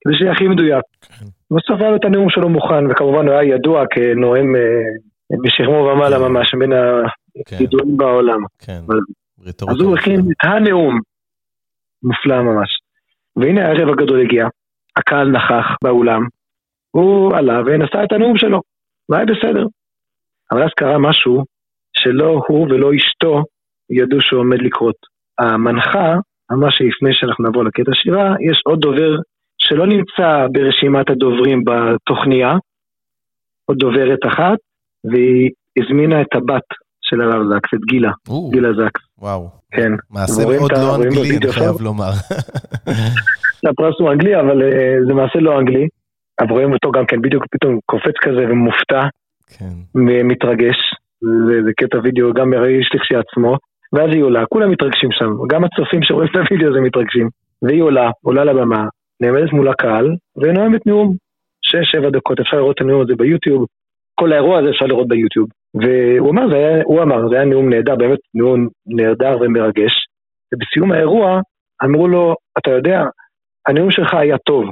כדי 0.00 0.14
שיהיה 0.18 0.32
הכי 0.32 0.48
מדויק. 0.48 0.84
בסוף 1.02 1.37
היה 1.80 1.90
לו 1.90 1.96
את 1.96 2.04
הנאום 2.04 2.30
שלו 2.30 2.48
מוכן, 2.48 2.90
וכמובן 2.90 3.28
הוא 3.28 3.34
היה 3.34 3.54
ידוע 3.54 3.84
כנואם 3.90 4.56
אה, 4.56 5.36
בשכמו 5.44 5.72
ומעלה 5.72 6.18
ממש, 6.18 6.54
בין 6.58 6.72
כן, 7.46 7.56
הידועים 7.58 7.96
בעולם. 7.96 8.40
כן. 8.58 8.80
אז 9.68 9.80
הוא 9.80 9.96
הכין. 9.96 10.20
את 10.20 10.44
הנאום, 10.44 11.00
מופלא 12.02 12.42
ממש. 12.42 12.68
והנה 13.36 13.66
הערב 13.66 13.88
הגדול 13.88 14.20
הגיע, 14.20 14.46
הקהל 14.96 15.30
נכח 15.30 15.76
באולם, 15.82 16.22
הוא 16.90 17.36
עלה 17.36 17.60
ונשא 17.66 18.04
את 18.04 18.12
הנאום 18.12 18.38
שלו, 18.38 18.60
והיה 19.08 19.24
בסדר. 19.24 19.66
אבל 20.52 20.62
אז 20.62 20.70
קרה 20.76 20.98
משהו 20.98 21.44
שלא 21.96 22.40
הוא 22.48 22.66
ולא 22.70 22.90
אשתו 22.96 23.42
ידעו 23.90 24.20
שהוא 24.20 24.40
עומד 24.40 24.62
לקרות. 24.62 24.96
המנחה 25.38 26.14
אמרה 26.52 26.70
שלפני 26.70 27.14
שאנחנו 27.14 27.44
נעבור 27.44 27.64
לקטע 27.64 27.90
שירה, 27.94 28.34
יש 28.50 28.62
עוד 28.64 28.80
דובר 28.80 29.16
שלא 29.68 29.86
נמצא 29.86 30.46
ברשימת 30.52 31.10
הדוברים 31.10 31.62
בתוכניה, 31.64 32.54
עוד 33.66 33.78
דוברת 33.78 34.18
אחת, 34.26 34.58
והיא 35.04 35.50
הזמינה 35.78 36.20
את 36.22 36.34
הבת 36.34 36.68
של 37.02 37.20
הרב 37.20 37.42
זקס, 37.50 37.74
את 37.74 37.84
גילה, 37.88 38.10
או, 38.28 38.50
גילה 38.50 38.68
זקס. 38.72 39.00
וואו. 39.18 39.48
כן. 39.70 39.92
מעשה 40.10 40.42
מאוד 40.58 40.72
לא 40.72 40.96
אנגלי, 40.96 41.36
אני 41.36 41.52
חייב? 41.52 41.80
לומר. 41.80 42.10
הפרס 43.70 43.94
הוא 43.98 44.10
אנגלי, 44.12 44.40
אבל 44.40 44.62
אה, 44.62 44.96
זה 45.06 45.14
מעשה 45.14 45.38
לא 45.38 45.58
אנגלי. 45.58 45.88
אבל 46.40 46.50
רואים 46.50 46.72
אותו 46.72 46.90
גם 46.90 47.06
כן 47.06 47.22
בדיוק 47.22 47.44
פתאום 47.50 47.78
קופץ 47.86 48.14
כזה 48.22 48.44
ומופתע, 48.50 49.02
כן. 49.58 49.74
מתרגש. 50.24 50.76
זה, 51.20 51.54
זה 51.64 51.70
קטע 51.76 51.98
וידאו 52.02 52.32
גם 52.32 52.50
מרעיש 52.50 52.90
לכשעצמו. 52.94 53.56
ואז 53.92 54.10
היא 54.12 54.22
עולה, 54.22 54.46
כולם 54.46 54.70
מתרגשים 54.70 55.10
שם, 55.12 55.30
גם 55.50 55.64
הצופים 55.64 56.02
שרואים 56.02 56.28
את 56.30 56.36
הוידאו 56.36 56.70
הזה 56.70 56.80
מתרגשים. 56.80 57.28
והיא 57.62 57.82
עולה, 57.82 58.10
עולה 58.22 58.44
לבמה, 58.44 58.84
נעמדת 59.20 59.52
מול 59.52 59.68
הקהל, 59.68 60.16
ונואמת 60.36 60.86
נאום. 60.86 61.16
שש, 61.62 61.90
שבע 61.92 62.10
דקות, 62.10 62.40
אפשר 62.40 62.56
לראות 62.56 62.76
את 62.76 62.80
הנאום 62.80 63.00
הזה 63.02 63.14
ביוטיוב. 63.16 63.66
כל 64.14 64.32
האירוע 64.32 64.58
הזה 64.58 64.70
אפשר 64.70 64.86
לראות 64.86 65.08
ביוטיוב. 65.08 65.48
והוא 65.74 66.30
אמר, 66.30 66.48
זה 66.50 66.56
היה, 66.56 66.82
הוא 66.84 67.02
אמר, 67.02 67.28
זה 67.28 67.34
היה 67.34 67.44
נאום 67.44 67.68
נהדר, 67.68 67.96
באמת 67.96 68.18
נאום 68.34 68.68
נהדר 68.86 69.36
ומרגש. 69.40 69.92
ובסיום 70.54 70.92
האירוע 70.92 71.40
אמרו 71.84 72.08
לו, 72.08 72.34
אתה 72.58 72.70
יודע, 72.70 73.02
הנאום 73.66 73.90
שלך 73.90 74.14
היה 74.14 74.38
טוב, 74.38 74.64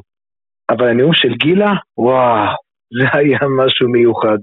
אבל 0.71 0.89
הנאום 0.89 1.15
של 1.15 1.35
גילה, 1.35 1.73
וואו, 1.99 2.55
זה 3.01 3.09
היה 3.13 3.39
משהו 3.59 3.89
מיוחד. 3.89 4.39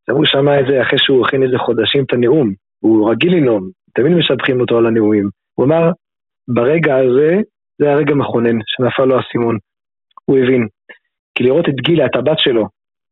עכשיו 0.00 0.16
הוא 0.16 0.24
שמע 0.24 0.60
את 0.60 0.66
זה 0.70 0.82
אחרי 0.82 0.98
שהוא 0.98 1.26
הכין 1.26 1.42
איזה 1.42 1.58
חודשים 1.58 2.04
את 2.04 2.12
הנאום, 2.12 2.52
הוא 2.80 3.10
רגיל 3.10 3.34
לנאום, 3.36 3.70
תמיד 3.94 4.12
משבחים 4.12 4.60
אותו 4.60 4.78
על 4.78 4.86
הנאומים. 4.86 5.28
הוא 5.54 5.66
אמר, 5.66 5.90
ברגע 6.48 6.96
הזה, 6.96 7.40
זה 7.78 7.86
היה 7.86 7.96
רגע 7.96 8.14
מכונן, 8.14 8.58
שנפל 8.66 9.04
לו 9.04 9.16
האסימון. 9.16 9.58
הוא 10.24 10.38
הבין. 10.38 10.66
כי 11.34 11.44
לראות 11.44 11.68
את 11.68 11.74
גילה, 11.74 12.06
את 12.06 12.16
הבת 12.16 12.38
שלו, 12.38 12.68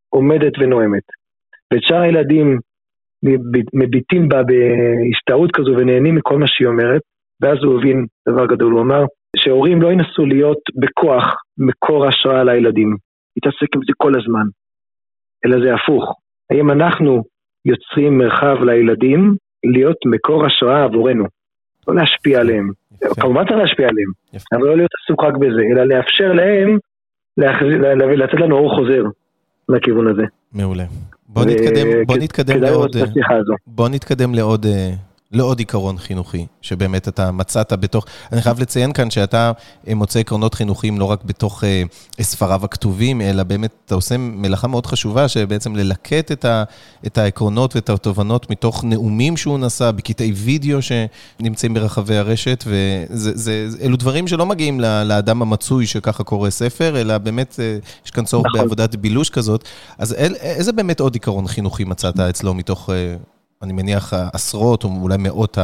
עומדת 0.09 0.53
ונואמת, 0.59 1.03
ואת 1.73 1.83
שאר 1.83 2.01
הילדים 2.01 2.59
מביטים 3.75 4.29
בה 4.29 4.43
בהשתאות 4.43 5.51
כזו 5.53 5.71
ונהנים 5.79 6.15
מכל 6.15 6.39
מה 6.39 6.47
שהיא 6.49 6.69
אומרת, 6.69 7.01
ואז 7.41 7.59
הוא 7.65 7.79
הבין 7.79 8.07
דבר 8.29 8.47
גדול, 8.47 8.73
הוא 8.73 8.83
אמר 8.83 9.05
שהורים 9.37 9.83
לא 9.83 9.93
ינסו 9.93 10.27
להיות 10.27 10.59
בכוח 10.81 11.25
מקור 11.59 12.07
השראה 12.07 12.45
לילדים, 12.45 12.97
להתעסק 13.37 13.77
עם 13.77 13.81
זה 13.87 13.93
כל 13.97 14.13
הזמן, 14.21 14.47
אלא 15.45 15.57
זה 15.65 15.75
הפוך. 15.75 16.15
האם 16.51 16.71
אנחנו 16.71 17.23
יוצרים 17.65 18.19
מרחב 18.19 18.57
לילדים 18.65 19.35
להיות 19.65 19.97
מקור 20.07 20.47
השראה 20.47 20.85
עבורנו, 20.85 21.25
לא 21.89 21.95
להשפיע 21.95 22.41
עליהם. 22.41 22.71
כמובן 23.21 23.45
צריך 23.45 23.57
להשפיע 23.57 23.89
עליהם. 23.89 24.11
אבל 24.53 24.63
לא 24.63 24.77
להיות 24.77 24.91
עסוק 25.05 25.25
רק 25.25 25.35
בזה, 25.37 25.63
אלא 25.73 25.85
לאפשר 25.85 26.33
להם 26.33 26.79
לתת 28.19 28.35
לנו 28.41 28.57
אור 28.59 28.77
חוזר 28.77 29.03
לכיוון 29.69 30.07
הזה. 30.09 30.23
מעולה. 30.53 30.85
בוא 31.29 31.45
נתקדם, 31.45 31.87
בוא 32.07 32.15
כ- 32.17 32.19
נתקדם 32.23 32.57
כדאי 32.57 32.71
לעוד... 32.71 32.97
בוא 33.67 33.89
נתקדם 33.89 34.35
לעוד, 34.35 34.67
אה, 34.67 34.91
לעוד 35.33 35.59
עיקרון 35.59 35.99
חינוכי, 35.99 36.47
שבאמת 36.63 37.09
אתה 37.09 37.31
מצאת 37.31 37.73
בתוך... 37.73 38.05
אני 38.33 38.43
חייב 38.43 38.61
לציין 38.61 38.93
כאן 38.93 39.11
שאתה 39.11 39.53
אה, 39.89 39.95
מוצא 39.95 40.21
עקרונות 40.21 40.55
חינוכיים 40.55 41.01
לא 41.01 41.05
רק 41.05 41.25
בתוך 41.25 41.65
אה, 41.65 41.83
ספריו 42.21 42.65
הכתובים, 42.65 43.21
אלא 43.21 43.43
באמת 43.43 43.75
אתה 43.85 43.95
עושה 43.95 44.17
מלאכה 44.17 44.67
מאוד 44.69 44.87
חשובה, 44.87 45.29
שבעצם 45.29 45.77
ללקט 45.77 46.33
את, 46.33 46.45
ה, 46.45 46.65
את 47.07 47.19
העקרונות 47.19 47.77
ואת 47.77 47.91
התובנות 47.91 48.51
מתוך 48.51 48.85
נאומים 48.85 49.37
שהוא 49.37 49.59
נשא, 49.59 49.91
בקטעי 49.91 50.33
וידאו 50.33 50.79
שנמצאים 50.83 51.75
ברחבי 51.75 52.17
הרשת, 52.17 52.65
ואלו 52.67 53.97
דברים 53.97 54.29
שלא 54.29 54.47
מגיעים 54.47 54.81
לאדם 54.81 55.43
המצוי 55.43 55.87
שככה 55.87 56.25
קורא 56.25 56.51
ספר, 56.51 57.01
אלא 57.01 57.19
באמת 57.19 57.57
אה, 57.61 57.79
יש 58.05 58.11
כאן 58.11 58.25
צורך 58.25 58.47
נכון. 58.47 58.61
בעבודת 58.61 58.95
בילוש 58.95 59.31
כזאת. 59.31 59.65
אז 59.99 60.15
אל, 60.15 60.35
איזה 60.35 60.73
באמת 60.73 61.01
עוד 61.01 61.15
עיקרון 61.15 61.47
חינוכי 61.47 61.85
מצאת 61.85 62.21
אצלו 62.21 62.55
מתוך... 62.55 62.91
אה, 62.91 63.17
אני 63.63 63.73
מניח 63.73 64.13
עשרות 64.35 64.85
או 64.85 64.89
אולי 65.03 65.17
מאות 65.19 65.59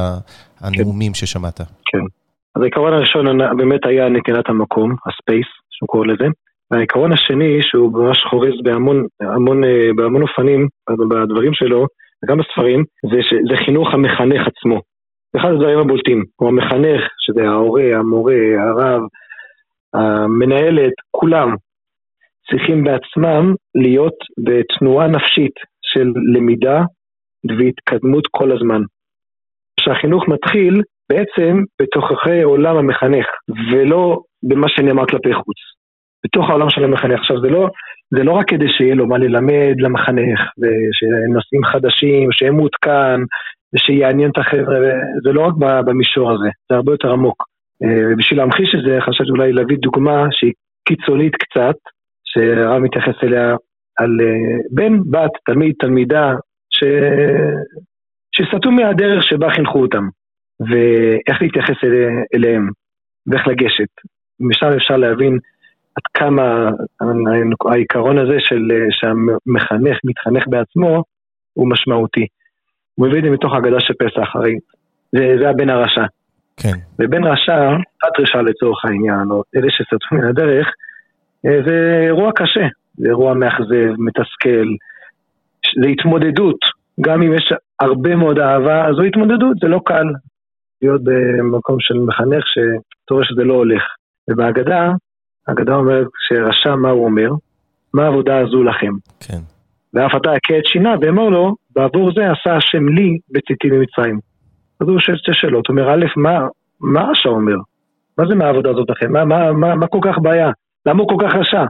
הנאומים 0.60 1.14
ששמעת. 1.14 1.60
אז 2.56 2.62
העיקרון 2.62 2.92
הראשון 2.92 3.38
באמת 3.56 3.86
היה 3.86 4.08
נתינת 4.08 4.48
המקום, 4.48 4.96
הספייס, 5.06 5.46
שהוא 5.70 5.86
קורא 5.88 6.06
לזה. 6.06 6.24
והעיקרון 6.70 7.12
השני, 7.12 7.58
שהוא 7.62 7.92
ממש 7.92 8.18
חורז 8.30 8.54
בהמון, 8.62 9.06
המון, 9.20 9.64
אה, 9.64 9.88
בהמון 9.96 10.22
אופנים, 10.22 10.68
בדברים 11.10 11.54
שלו, 11.54 11.86
וגם 12.24 12.38
בספרים, 12.38 12.84
זה, 13.02 13.22
ש- 13.22 13.50
זה 13.50 13.56
חינוך 13.64 13.88
המחנך 13.94 14.46
עצמו. 14.46 14.80
זה 15.32 15.40
אחד 15.40 15.48
הדברים 15.48 15.78
הבולטים. 15.78 16.24
הוא 16.36 16.48
המחנך, 16.48 17.00
שזה 17.18 17.48
ההורה, 17.48 17.82
המורה, 17.98 18.40
הרב, 18.68 19.02
המנהלת, 19.94 20.92
כולם 21.10 21.54
צריכים 22.50 22.84
בעצמם 22.84 23.54
להיות 23.74 24.18
בתנועה 24.44 25.06
נפשית 25.06 25.54
של 25.82 26.12
למידה 26.34 26.82
והתקדמות 27.58 28.26
כל 28.30 28.52
הזמן. 28.52 28.82
שהחינוך 29.80 30.28
מתחיל 30.28 30.82
בעצם 31.10 31.62
בתוככי 31.82 32.42
עולם 32.42 32.76
המחנך, 32.76 33.26
ולא 33.72 34.20
במה 34.42 34.68
שנאמר 34.68 35.06
כלפי 35.06 35.34
חוץ. 35.34 35.56
בתוך 36.24 36.50
העולם 36.50 36.70
של 36.70 36.84
המחנך. 36.84 37.20
עכשיו, 37.20 37.40
זה 37.40 37.48
לא, 37.48 37.68
זה 38.10 38.24
לא 38.24 38.32
רק 38.32 38.48
כדי 38.48 38.68
שיהיה 38.68 38.94
לו 38.94 39.06
מה 39.06 39.18
ללמד 39.18 39.74
למחנך, 39.78 40.40
ושנושאים 40.58 41.64
חדשים, 41.64 42.32
שיהיה 42.32 42.52
מעודכן, 42.52 43.20
ושיעניין 43.74 44.30
את 44.30 44.38
החבר'ה, 44.38 44.78
זה 45.24 45.32
לא 45.32 45.40
רק 45.46 45.54
במישור 45.86 46.32
הזה, 46.32 46.48
זה 46.70 46.76
הרבה 46.76 46.92
יותר 46.92 47.12
עמוק. 47.12 47.44
אה, 47.84 48.16
בשביל 48.18 48.38
להמחיש 48.38 48.74
את 48.74 48.80
זה, 48.86 48.98
חשבתי 49.00 49.30
אולי 49.30 49.52
להביא 49.52 49.76
דוגמה 49.78 50.26
שהיא 50.30 50.52
קיצונית 50.88 51.34
קצת, 51.36 51.76
שהרב 52.24 52.78
מתייחס 52.78 53.14
אליה 53.22 53.56
על 53.98 54.20
אה, 54.20 54.58
בן, 54.70 54.98
בת, 55.10 55.30
תלמיד, 55.46 55.74
תלמידה, 55.80 56.34
ש... 56.78 56.84
שסטו 58.32 58.70
מהדרך 58.70 59.22
שבה 59.22 59.50
חינכו 59.54 59.78
אותם, 59.78 60.08
ואיך 60.60 61.42
להתייחס 61.42 61.76
אליהם, 62.34 62.68
ואיך 63.26 63.46
לגשת. 63.46 63.92
משם 64.40 64.66
אפשר 64.76 64.96
להבין 64.96 65.38
עד 65.96 66.02
כמה 66.14 66.70
העיקרון 67.70 68.18
הזה 68.18 68.36
של 68.38 68.68
שהמחנך 68.90 69.98
מתחנך 70.04 70.44
בעצמו 70.46 71.04
הוא 71.54 71.70
משמעותי. 71.70 72.26
הוא 72.94 73.06
מביא 73.06 73.18
את 73.18 73.24
זה 73.24 73.30
מתוך 73.30 73.52
ההגדה 73.54 73.80
של 73.80 73.94
פסח, 73.98 74.36
הרי 74.36 74.54
זה, 75.12 75.36
זה 75.40 75.48
הבן 75.50 75.70
הרשע. 75.70 76.04
כן. 76.56 76.78
ובן 76.98 77.24
רשע, 77.24 77.70
בת 77.76 78.20
רשע 78.20 78.42
לצורך 78.42 78.84
העניין, 78.84 79.30
או 79.30 79.42
אלה 79.56 79.66
שסרטו 79.70 80.06
מן 80.12 80.28
הדרך, 80.28 80.66
אה, 81.46 81.58
זה 81.66 82.04
אירוע 82.06 82.32
קשה, 82.34 82.66
זה 82.94 83.08
אירוע 83.08 83.34
מאכזב, 83.34 83.92
מתסכל, 83.98 84.68
זה 85.82 85.88
התמודדות. 85.88 86.58
גם 87.00 87.22
אם 87.22 87.32
יש 87.34 87.52
הרבה 87.80 88.16
מאוד 88.16 88.38
אהבה, 88.38 88.86
זו 88.96 89.02
התמודדות, 89.02 89.56
זה 89.62 89.68
לא 89.68 89.80
קל 89.84 90.04
להיות 90.82 91.00
במקום 91.04 91.76
של 91.80 91.94
מחנך 91.98 92.44
שאתה 92.46 93.14
רואה 93.14 93.24
שזה 93.24 93.44
לא 93.44 93.54
הולך. 93.54 93.82
ובהגדה, 94.30 94.92
ההגדה 95.48 95.74
אומרת 95.74 96.06
שרשע, 96.28 96.74
מה 96.76 96.90
הוא 96.90 97.04
אומר? 97.04 97.30
מה 97.94 98.04
העבודה 98.04 98.38
הזו 98.38 98.62
לכם? 98.62 98.92
כן. 99.20 99.40
ואף 99.94 100.12
אתה 100.16 100.32
הכה 100.32 100.58
את 100.58 100.66
שינה 100.66 100.94
ואמר 101.00 101.28
לו, 101.28 101.54
בעבור 101.76 102.12
זה 102.14 102.20
עשה 102.30 102.56
השם 102.56 102.88
לי 102.88 103.18
בצאתי 103.30 103.68
ממצרים. 103.70 104.18
אז 104.80 104.88
הוא 104.88 105.00
שואל 105.00 105.16
שתי 105.16 105.30
שאלות, 105.34 105.66
הוא 105.68 105.76
אומר, 105.76 105.94
א', 105.94 106.04
מה, 106.16 106.48
מה 106.80 107.10
רשע 107.10 107.28
אומר? 107.28 107.56
מה 108.18 108.24
זה 108.28 108.34
מהעבודה 108.34 108.70
הזאת 108.70 108.90
לכם? 108.90 109.12
מה, 109.12 109.24
מה, 109.24 109.52
מה, 109.52 109.74
מה 109.74 109.86
כל 109.86 109.98
כך 110.02 110.18
בעיה? 110.22 110.50
למה 110.86 111.02
הוא 111.02 111.08
כל 111.08 111.26
כך 111.26 111.34
רשע? 111.34 111.64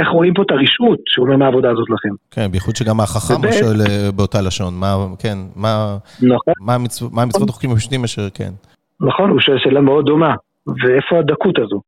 איך 0.00 0.08
רואים 0.08 0.34
פה 0.34 0.42
את 0.42 0.50
הרשעות 0.50 0.98
שהוא 1.06 1.26
אומר 1.26 1.36
מהעבודה 1.36 1.70
הזאת 1.70 1.90
לכם? 1.90 2.14
כן, 2.30 2.46
בייחוד 2.50 2.76
שגם 2.76 3.00
החכם 3.00 3.34
הוא 3.34 3.52
שואל 3.52 3.80
אה, 3.80 4.12
באותה 4.16 4.38
לשון, 4.46 4.74
מה, 4.80 4.96
כן, 5.18 5.38
מה, 5.56 5.96
נכון. 6.22 6.54
מה, 6.60 6.74
המצו, 6.74 7.08
מה 7.12 7.22
המצוות 7.22 7.48
החוקים 7.48 7.70
הפשוטים 7.70 8.04
אשר, 8.04 8.30
כן. 8.34 8.52
נכון, 9.00 9.30
הוא 9.30 9.40
שואל 9.40 9.58
שאלה 9.58 9.80
מאוד 9.80 10.06
דומה, 10.06 10.34
ואיפה 10.66 11.18
הדקות 11.18 11.58
הזו? 11.58 11.80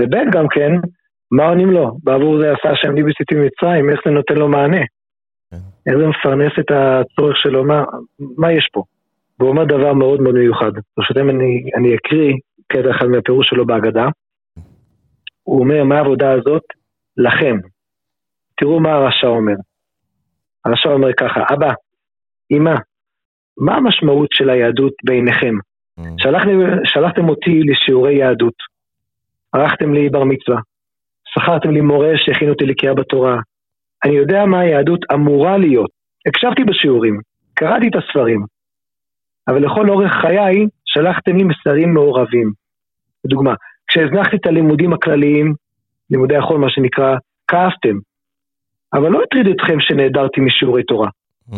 וב' 0.00 0.30
גם 0.32 0.48
כן, 0.48 0.72
מה 1.30 1.44
עונים 1.48 1.70
לו? 1.70 1.98
בעבור 2.04 2.38
זה 2.38 2.52
עשה 2.52 2.70
השם 2.72 2.94
לי 2.94 3.02
בסיטי 3.02 3.34
מצרים, 3.34 3.90
איך 3.90 4.00
זה 4.04 4.10
נותן 4.10 4.34
לו 4.34 4.48
מענה? 4.48 4.84
כן. 5.50 5.56
איך 5.86 5.96
זה 5.98 6.06
מפרנס 6.06 6.52
את 6.60 6.70
הצורך 6.70 7.36
שלו, 7.36 7.64
מה, 7.64 7.84
מה 8.38 8.52
יש 8.52 8.68
פה? 8.72 8.82
והוא 9.38 9.50
אומר 9.50 9.64
דבר 9.64 9.92
מאוד 9.92 10.20
מאוד 10.20 10.34
מיוחד. 10.34 10.72
ברשותכם 10.96 11.30
אני, 11.30 11.70
אני 11.76 11.94
אקריא 11.94 12.32
קטע 12.68 12.90
אחד 12.90 13.06
מהפירוש 13.06 13.46
שלו 13.48 13.66
בהגדה. 13.66 14.08
הוא 15.42 15.60
אומר, 15.60 15.84
מה 15.84 15.96
העבודה 15.96 16.32
הזאת? 16.32 16.62
לכם. 17.16 17.56
תראו 18.56 18.80
מה 18.80 18.92
הרשע 18.92 19.26
אומר. 19.26 19.54
הרשע 20.64 20.88
אומר 20.88 21.12
ככה, 21.12 21.40
אבא, 21.54 21.72
אמא, 22.50 22.74
מה 23.58 23.74
המשמעות 23.76 24.28
של 24.32 24.50
היהדות 24.50 24.92
בעיניכם? 25.04 25.54
Mm. 26.00 26.02
שלחתם, 26.18 26.50
שלחתם 26.84 27.28
אותי 27.28 27.60
לשיעורי 27.62 28.14
יהדות, 28.14 28.54
ערכתם 29.52 29.94
לי 29.94 30.08
בר 30.08 30.24
מצווה, 30.24 30.58
שכרתם 31.24 31.70
לי 31.70 31.80
מורה 31.80 32.12
שהכין 32.16 32.48
אותי 32.48 32.66
לקריאה 32.66 32.94
בתורה. 32.94 33.36
אני 34.04 34.14
יודע 34.14 34.44
מה 34.44 34.60
היהדות 34.60 35.00
אמורה 35.12 35.58
להיות. 35.58 35.90
הקשבתי 36.28 36.64
בשיעורים, 36.64 37.20
קראתי 37.54 37.88
את 37.88 37.94
הספרים, 37.94 38.44
אבל 39.48 39.64
לכל 39.64 39.90
אורך 39.90 40.12
חיי 40.12 40.66
שלחתם 40.84 41.36
לי 41.36 41.44
מסרים 41.44 41.94
מעורבים. 41.94 42.52
לדוגמה, 43.24 43.54
כשהזנחתי 43.88 44.36
את 44.36 44.46
הלימודים 44.46 44.92
הכלליים, 44.92 45.54
לימודי 46.10 46.36
החול, 46.36 46.60
מה 46.60 46.70
שנקרא, 46.70 47.16
כאבתם. 47.48 47.96
אבל 48.94 49.08
לא 49.08 49.22
הטריד 49.22 49.46
אתכם 49.46 49.80
שנעדרתי 49.80 50.40
משיעורי 50.40 50.82
תורה. 50.82 51.08
Mm. 51.50 51.54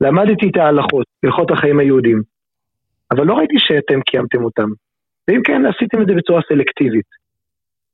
למדתי 0.00 0.48
את 0.50 0.56
ההלכות, 0.56 1.06
הלכות 1.24 1.50
החיים 1.50 1.78
היהודים. 1.78 2.22
אבל 3.10 3.26
לא 3.26 3.34
ראיתי 3.34 3.54
שאתם 3.58 4.00
קיימתם 4.00 4.44
אותם. 4.44 4.68
ואם 5.28 5.42
כן, 5.44 5.62
עשיתם 5.66 6.02
את 6.02 6.06
זה 6.06 6.14
בצורה 6.14 6.40
סלקטיבית. 6.48 7.06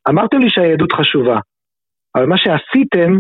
אמרתם 0.08 0.38
לי 0.38 0.50
שהיהדות 0.50 0.92
חשובה, 0.92 1.38
אבל 2.14 2.26
מה 2.26 2.37
שעשיתם 2.38 3.12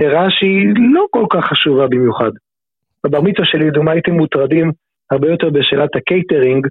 הראה 0.00 0.30
שהיא 0.30 0.68
לא 0.94 1.06
כל 1.10 1.26
כך 1.30 1.44
חשובה 1.44 1.86
במיוחד. 1.86 2.30
בבר 3.04 3.20
מצווה 3.20 3.46
שלי, 3.46 3.66
לדוגמה, 3.66 3.90
הייתם 3.92 4.12
מוטרדים 4.12 4.72
הרבה 5.10 5.28
יותר 5.30 5.50
בשאלת 5.50 5.96
הקייטרינג, 5.96 6.66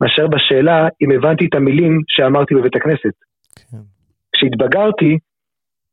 מאשר 0.00 0.26
בשאלה 0.26 0.88
אם 1.02 1.10
הבנתי 1.10 1.46
את 1.46 1.54
המילים 1.54 2.00
שאמרתי 2.08 2.54
בבית 2.54 2.76
הכנסת. 2.76 3.14
כן. 3.70 3.76
כשהתבגרתי, 4.32 5.18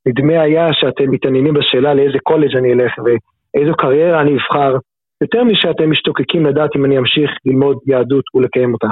נדמה 0.05 0.41
היה 0.41 0.67
שאתם 0.73 1.11
מתעניינים 1.11 1.53
בשאלה 1.53 1.93
לאיזה 1.93 2.17
קולג' 2.23 2.57
אני 2.57 2.73
אלך 2.73 2.93
ואיזו 2.97 3.73
קריירה 3.77 4.21
אני 4.21 4.33
אבחר, 4.33 4.75
יותר 5.21 5.43
משאתם 5.43 5.91
משתוקקים 5.91 6.45
לדעת 6.45 6.69
אם 6.75 6.85
אני 6.85 6.97
אמשיך 6.97 7.31
ללמוד 7.45 7.77
יהדות 7.87 8.25
ולקיים 8.35 8.73
אותה. 8.73 8.87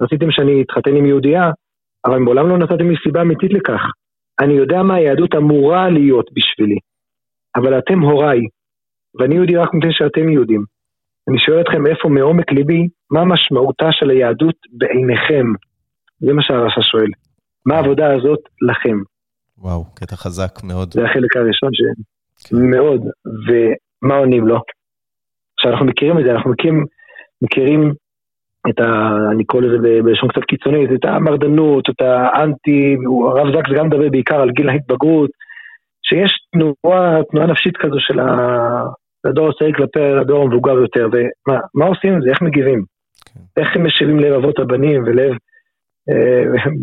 רציתם 0.00 0.30
שאני 0.30 0.62
אתחתן 0.62 0.96
עם 0.96 1.06
יהודייה, 1.06 1.50
אבל 2.04 2.18
מעולם 2.18 2.48
לא 2.48 2.58
נתתם 2.58 2.90
לי 2.90 2.96
סיבה 3.02 3.22
אמיתית 3.22 3.52
לכך. 3.52 3.80
אני 4.40 4.54
יודע 4.54 4.82
מה 4.82 4.94
היהדות 4.94 5.34
אמורה 5.34 5.88
להיות 5.90 6.30
בשבילי, 6.34 6.78
אבל 7.56 7.78
אתם 7.78 8.00
הוריי, 8.00 8.40
ואני 9.18 9.34
יהודי 9.34 9.56
רק 9.56 9.74
מפני 9.74 9.92
שאתם 9.92 10.28
יהודים. 10.28 10.64
אני 11.28 11.38
שואל 11.38 11.60
אתכם 11.60 11.86
איפה 11.86 12.08
מעומק 12.08 12.52
ליבי, 12.52 12.88
מה 13.10 13.24
משמעותה 13.24 13.88
של 13.90 14.10
היהדות 14.10 14.56
בעיניכם? 14.72 15.46
זה 16.20 16.32
מה 16.32 16.42
שהרשע 16.42 16.82
שואל. 16.82 17.10
מה 17.66 17.74
העבודה 17.74 18.14
הזאת 18.14 18.40
לכם? 18.68 18.96
וואו, 19.58 19.84
קטע 19.94 20.16
חזק 20.16 20.64
מאוד. 20.64 20.92
זה 20.92 21.04
החלק 21.04 21.36
הראשון 21.36 21.70
ש... 21.72 21.80
כן. 22.48 22.56
מאוד, 22.56 23.00
ומה 23.24 24.14
עונים 24.16 24.48
לו? 24.48 24.58
עכשיו 25.58 25.72
אנחנו 25.72 25.86
מכירים 25.86 26.18
את 26.18 26.24
זה, 26.24 26.30
אנחנו 26.32 26.50
מכירים, 26.50 26.86
מכירים 27.42 27.92
את 28.68 28.80
ה... 28.80 29.16
אני 29.32 29.44
קורא 29.44 29.62
לזה 29.62 29.88
בלשון 30.04 30.28
קצת 30.28 30.44
קיצונית, 30.44 30.90
את 30.94 31.04
המרדנות, 31.04 31.90
את 31.90 32.00
האנטי, 32.00 32.96
הרב 33.26 33.56
זקס 33.56 33.70
גם 33.76 33.86
מדבר 33.86 34.08
בעיקר 34.10 34.40
על 34.40 34.50
גיל 34.50 34.68
ההתבגרות, 34.68 35.30
שיש 36.02 36.32
תנועה, 36.52 37.22
תנועה 37.30 37.46
נפשית 37.46 37.76
כזו 37.76 37.96
של 37.98 38.20
הדור 39.24 39.48
הצעיר 39.48 39.72
כלפי 39.76 40.00
הדור 40.20 40.42
המבוגר 40.42 40.72
יותר, 40.72 41.08
ומה 41.12 41.86
עושים 41.86 42.12
עם 42.12 42.22
זה, 42.22 42.30
איך 42.30 42.42
מגיבים? 42.42 42.84
כן. 43.34 43.60
איך 43.60 43.68
הם 43.76 43.86
משיבים 43.86 44.20
לב 44.20 44.32
אבות 44.32 44.58
הבנים 44.58 45.02
ולב 45.06 45.32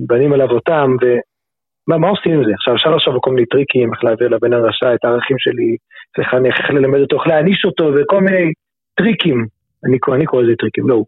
בנים 0.07 0.33
על 0.33 0.41
אבותם, 0.41 0.95
ומה 1.01 1.97
מה 1.97 2.09
עושים 2.09 2.31
עם 2.33 2.43
זה? 2.45 2.51
עכשיו 2.53 2.75
אפשר 2.75 2.89
לחשוב 2.89 3.13
על 3.13 3.19
כל 3.19 3.31
מיני 3.31 3.45
טריקים, 3.45 3.93
איך 3.93 4.03
להעביר 4.03 4.27
לבן 4.27 4.53
הרשע 4.53 4.93
את 4.93 5.05
הערכים 5.05 5.37
שלי, 5.39 5.75
לחנך, 6.17 6.59
איך 6.59 6.69
ללמד 6.69 6.99
אותו, 6.99 7.15
איך 7.17 7.27
להעניש 7.27 7.65
אותו, 7.65 7.91
וכל 7.95 8.21
מיני 8.21 8.53
טריקים. 8.95 9.45
אני, 9.85 9.97
אני 10.15 10.25
קורא 10.25 10.43
לזה 10.43 10.55
טריקים, 10.59 10.89
לא 10.89 10.93
הוא. 10.93 11.05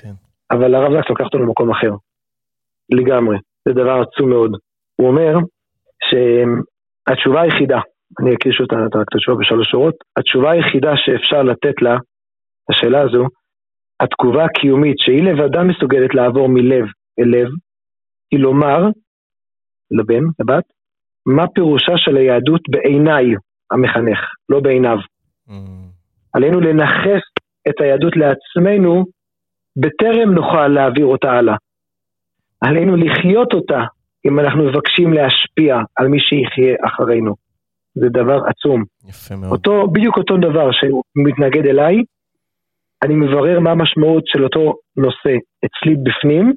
כן. 0.00 0.12
אבל 0.50 0.74
הרב 0.74 0.92
זקס 0.92 1.08
לוקח 1.10 1.24
אותו 1.24 1.38
למקום 1.38 1.70
אחר. 1.70 1.92
לגמרי. 2.90 3.36
זה 3.64 3.72
דבר 3.72 4.02
עצום 4.02 4.30
מאוד. 4.30 4.56
הוא 4.96 5.08
אומר 5.08 5.38
שהתשובה 6.08 7.40
היחידה, 7.40 7.80
אני 8.20 8.34
אקריא 8.34 8.54
שוב 8.54 8.66
את 8.72 8.96
התשובה 9.14 9.38
בשלוש 9.40 9.70
שורות, 9.70 9.94
התשובה 10.16 10.50
היחידה 10.50 10.92
שאפשר 10.96 11.42
לתת 11.42 11.82
לה, 11.82 11.96
השאלה 12.70 13.00
הזו, 13.00 13.26
התגובה 14.00 14.44
הקיומית 14.44 14.98
שהיא 14.98 15.22
לבדה 15.22 15.62
מסוגלת 15.62 16.14
לעבור 16.14 16.48
מלב 16.48 16.84
לב, 17.18 17.48
היא 18.30 18.40
לומר 18.40 18.88
לבן, 19.90 20.24
לבת, 20.40 20.64
מה 21.26 21.48
פירושה 21.54 21.92
של 21.96 22.16
היהדות 22.16 22.60
בעיניי 22.68 23.24
המחנך, 23.70 24.18
לא 24.48 24.60
בעיניו. 24.60 24.96
Mm. 25.48 25.52
עלינו 26.32 26.60
לנכס 26.60 27.22
את 27.68 27.80
היהדות 27.80 28.16
לעצמנו 28.16 29.04
בטרם 29.76 30.34
נוכל 30.34 30.68
להעביר 30.68 31.06
אותה 31.06 31.30
הלאה. 31.30 31.56
עלינו 32.60 32.96
לחיות 32.96 33.52
אותה 33.52 33.80
אם 34.26 34.40
אנחנו 34.40 34.64
מבקשים 34.64 35.12
להשפיע 35.12 35.78
על 35.96 36.08
מי 36.08 36.18
שיחיה 36.20 36.76
אחרינו. 36.86 37.34
זה 37.94 38.08
דבר 38.08 38.40
עצום. 38.46 38.84
יפה 39.08 39.36
מאוד. 39.36 39.52
אותו, 39.52 39.88
בדיוק 39.92 40.16
אותו 40.16 40.36
דבר 40.36 40.70
שמתנגד 40.72 41.66
אליי, 41.66 42.02
אני 43.02 43.14
מברר 43.14 43.60
מה 43.60 43.70
המשמעות 43.70 44.26
של 44.26 44.44
אותו 44.44 44.74
נושא 44.96 45.36
אצלי 45.64 45.96
בפנים, 45.96 46.52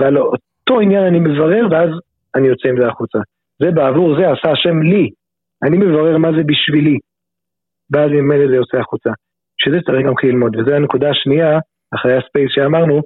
ועל 0.00 0.18
אותו 0.18 0.80
עניין 0.80 1.04
אני 1.04 1.20
מברר, 1.20 1.66
ואז 1.70 1.90
אני 2.34 2.48
יוצא 2.48 2.68
עם 2.68 2.76
זה 2.80 2.86
החוצה. 2.86 3.18
זה 3.58 3.70
בעבור 3.70 4.16
זה 4.16 4.30
עשה 4.30 4.50
השם 4.52 4.82
לי. 4.82 5.08
אני 5.62 5.76
מברר 5.76 6.18
מה 6.18 6.32
זה 6.32 6.42
בשבילי. 6.46 6.98
ואז 7.90 8.10
ממילא 8.10 8.48
זה 8.48 8.54
יוצא 8.54 8.76
החוצה. 8.76 9.10
שזה 9.56 9.78
צריך 9.86 10.06
גם 10.06 10.12
ללמוד, 10.22 10.56
וזו 10.56 10.74
הנקודה 10.74 11.10
השנייה, 11.10 11.58
אחרי 11.94 12.16
הספייס 12.16 12.50
שאמרנו, 12.54 13.00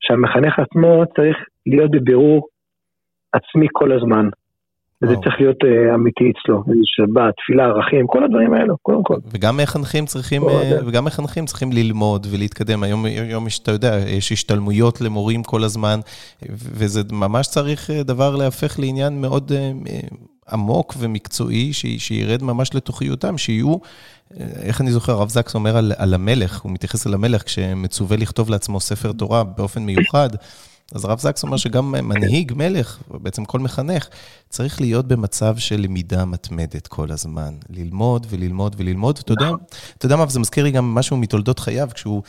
שהמחנך 0.00 0.58
עצמו 0.58 1.04
צריך 1.16 1.36
להיות 1.66 1.90
בבירור 1.90 2.48
עצמי 3.32 3.66
כל 3.72 3.92
הזמן. 3.92 4.28
וזה. 5.02 5.14
צריך 5.14 5.34
להיות 5.40 5.56
uh, 5.62 5.94
אמיתי 5.94 6.24
אצלו, 6.30 6.62
שבת, 6.84 7.34
תפילה, 7.36 7.64
ערכים, 7.64 8.06
כל 8.06 8.24
הדברים 8.24 8.54
האלו, 8.54 8.76
קודם 8.82 9.02
כל. 9.02 9.16
וגם 9.32 9.56
מחנכים 9.56 10.06
צריכים, 10.06 10.48
אה. 10.48 10.78
וגם 10.86 11.04
מחנכים 11.04 11.46
צריכים 11.46 11.72
ללמוד 11.72 12.26
ולהתקדם. 12.30 12.82
היום, 12.82 13.04
היום 13.04 13.46
יש, 13.46 13.58
אתה 13.58 13.70
יודע, 13.70 13.98
יש 14.08 14.32
השתלמויות 14.32 15.00
למורים 15.00 15.42
כל 15.42 15.64
הזמן, 15.64 16.00
וזה 16.50 17.00
ממש 17.12 17.46
צריך 17.46 17.90
אה, 17.90 18.02
דבר 18.02 18.36
להפך 18.36 18.78
לעניין 18.78 19.20
מאוד 19.20 19.52
אה, 19.52 19.58
אה, 19.58 20.00
עמוק 20.52 20.94
ומקצועי, 20.98 21.72
ש- 21.72 21.86
שירד 21.98 22.42
ממש 22.42 22.74
לתוכיותם, 22.74 23.38
שיהיו, 23.38 23.76
אה, 24.40 24.46
איך 24.62 24.80
אני 24.80 24.90
זוכר, 24.90 25.12
הרב 25.12 25.28
זקס 25.28 25.54
אומר 25.54 25.76
על, 25.76 25.92
על 25.96 26.14
המלך, 26.14 26.60
הוא 26.60 26.72
מתייחס 26.72 27.06
אל 27.06 27.14
המלך 27.14 27.42
כשמצווה 27.42 28.16
לכתוב 28.16 28.50
לעצמו 28.50 28.80
ספר 28.80 29.12
תורה 29.12 29.44
באופן 29.44 29.82
מיוחד. 29.82 30.28
אז 30.94 31.04
הרב 31.04 31.18
זקס 31.18 31.42
אומר 31.42 31.56
שגם 31.56 31.90
מנהיג, 31.90 32.52
מלך, 32.56 32.98
בעצם 33.10 33.44
כל 33.44 33.58
מחנך, 33.58 34.08
צריך 34.48 34.80
להיות 34.80 35.08
במצב 35.08 35.56
של 35.56 35.80
למידה 35.80 36.24
מתמדת 36.24 36.86
כל 36.86 37.12
הזמן. 37.12 37.54
ללמוד 37.70 38.26
וללמוד 38.30 38.76
וללמוד. 38.78 39.18
אתה 39.22 39.32
יודע, 39.32 39.50
אתה 39.98 40.06
יודע 40.06 40.16
מה, 40.16 40.24
וזה 40.24 40.40
מזכיר 40.40 40.64
לי 40.64 40.70
גם 40.70 40.94
משהו 40.94 41.16
מתולדות 41.16 41.58
חייו, 41.58 41.88
כשהוא 41.94 42.22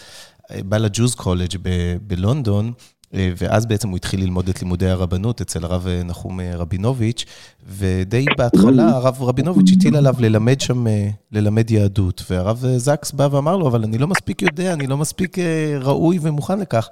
אה, 0.51 0.63
בא 0.63 0.77
לג'וז 0.77 1.15
קולג' 1.15 1.55
בלונדון, 2.01 2.73
ואז 3.13 3.65
בעצם 3.65 3.89
הוא 3.89 3.97
התחיל 3.97 4.23
ללמוד 4.23 4.49
את 4.49 4.61
לימודי 4.61 4.87
הרבנות 4.87 5.41
אצל 5.41 5.63
הרב 5.63 5.87
אה, 5.87 6.03
נחום 6.03 6.39
אה, 6.39 6.55
רבינוביץ', 6.55 7.25
ודי 7.67 8.25
בהתחלה 8.37 8.89
הרב 8.89 9.23
רבינוביץ' 9.23 9.71
הטיל 9.77 9.95
עליו 9.95 10.15
ללמד 10.19 10.61
שם, 10.61 10.87
אה, 10.87 11.09
ללמד 11.31 11.71
יהדות, 11.71 12.23
והרב 12.29 12.65
אה, 12.65 12.79
זקס 12.79 13.11
בא 13.11 13.27
ואמר 13.31 13.57
לו, 13.57 13.67
אבל 13.67 13.83
אני 13.83 13.97
לא 13.97 14.07
מספיק 14.07 14.41
יודע, 14.41 14.73
אני 14.73 14.87
לא 14.87 14.97
מספיק 14.97 15.39
אה, 15.39 15.77
ראוי 15.81 16.19
ומוכן 16.21 16.59
לכך. 16.59 16.89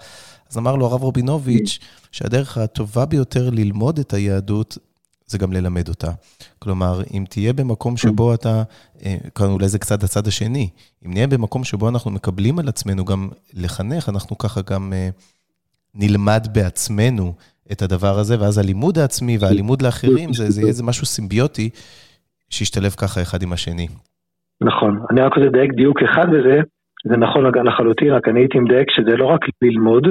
אז 0.51 0.57
אמר 0.57 0.75
לו 0.75 0.85
הרב 0.85 1.03
רבינוביץ', 1.03 1.79
שהדרך 2.11 2.57
הטובה 2.57 3.05
ביותר 3.05 3.49
ללמוד 3.49 3.99
את 3.99 4.13
היהדות, 4.13 4.77
זה 5.27 5.37
גם 5.37 5.53
ללמד 5.53 5.89
אותה. 5.89 6.11
כלומר, 6.59 7.01
אם 7.13 7.25
תהיה 7.29 7.53
במקום 7.53 7.97
שבו 7.97 8.33
אתה, 8.33 8.63
אה, 9.05 9.15
כאן 9.35 9.47
אולי 9.47 9.69
זה 9.69 9.79
קצת 9.79 10.03
הצד 10.03 10.27
השני, 10.27 10.69
אם 11.05 11.13
נהיה 11.13 11.27
במקום 11.27 11.63
שבו 11.63 11.89
אנחנו 11.89 12.11
מקבלים 12.11 12.59
על 12.59 12.67
עצמנו 12.67 13.05
גם 13.05 13.29
לחנך, 13.53 14.09
אנחנו 14.09 14.37
ככה 14.37 14.61
גם 14.61 14.93
אה, 14.93 15.09
נלמד 15.97 16.47
בעצמנו 16.53 17.33
את 17.71 17.81
הדבר 17.81 18.19
הזה, 18.19 18.39
ואז 18.39 18.57
הלימוד 18.57 18.97
העצמי 18.97 19.37
והלימוד 19.39 19.81
לאחרים, 19.81 20.33
זה, 20.33 20.61
יהיה 20.61 20.67
איזה 20.67 20.83
משהו 20.83 21.05
סימביוטי 21.05 21.69
שישתלב 22.49 22.91
ככה 23.01 23.21
אחד 23.21 23.41
עם 23.43 23.53
השני. 23.53 23.87
נכון. 24.61 24.99
אני 25.11 25.21
רק 25.21 25.33
רוצה 25.33 25.47
לדייק 25.47 25.71
דיוק 25.73 26.03
אחד 26.03 26.27
בזה, 26.29 26.59
זה 27.09 27.17
נכון 27.17 27.45
לחלוטין, 27.67 28.11
רק 28.13 28.27
אני 28.27 28.39
הייתי 28.39 28.59
מדייק 28.59 28.87
שזה 28.91 29.17
לא 29.17 29.25
רק 29.25 29.41
ללמוד, 29.61 30.07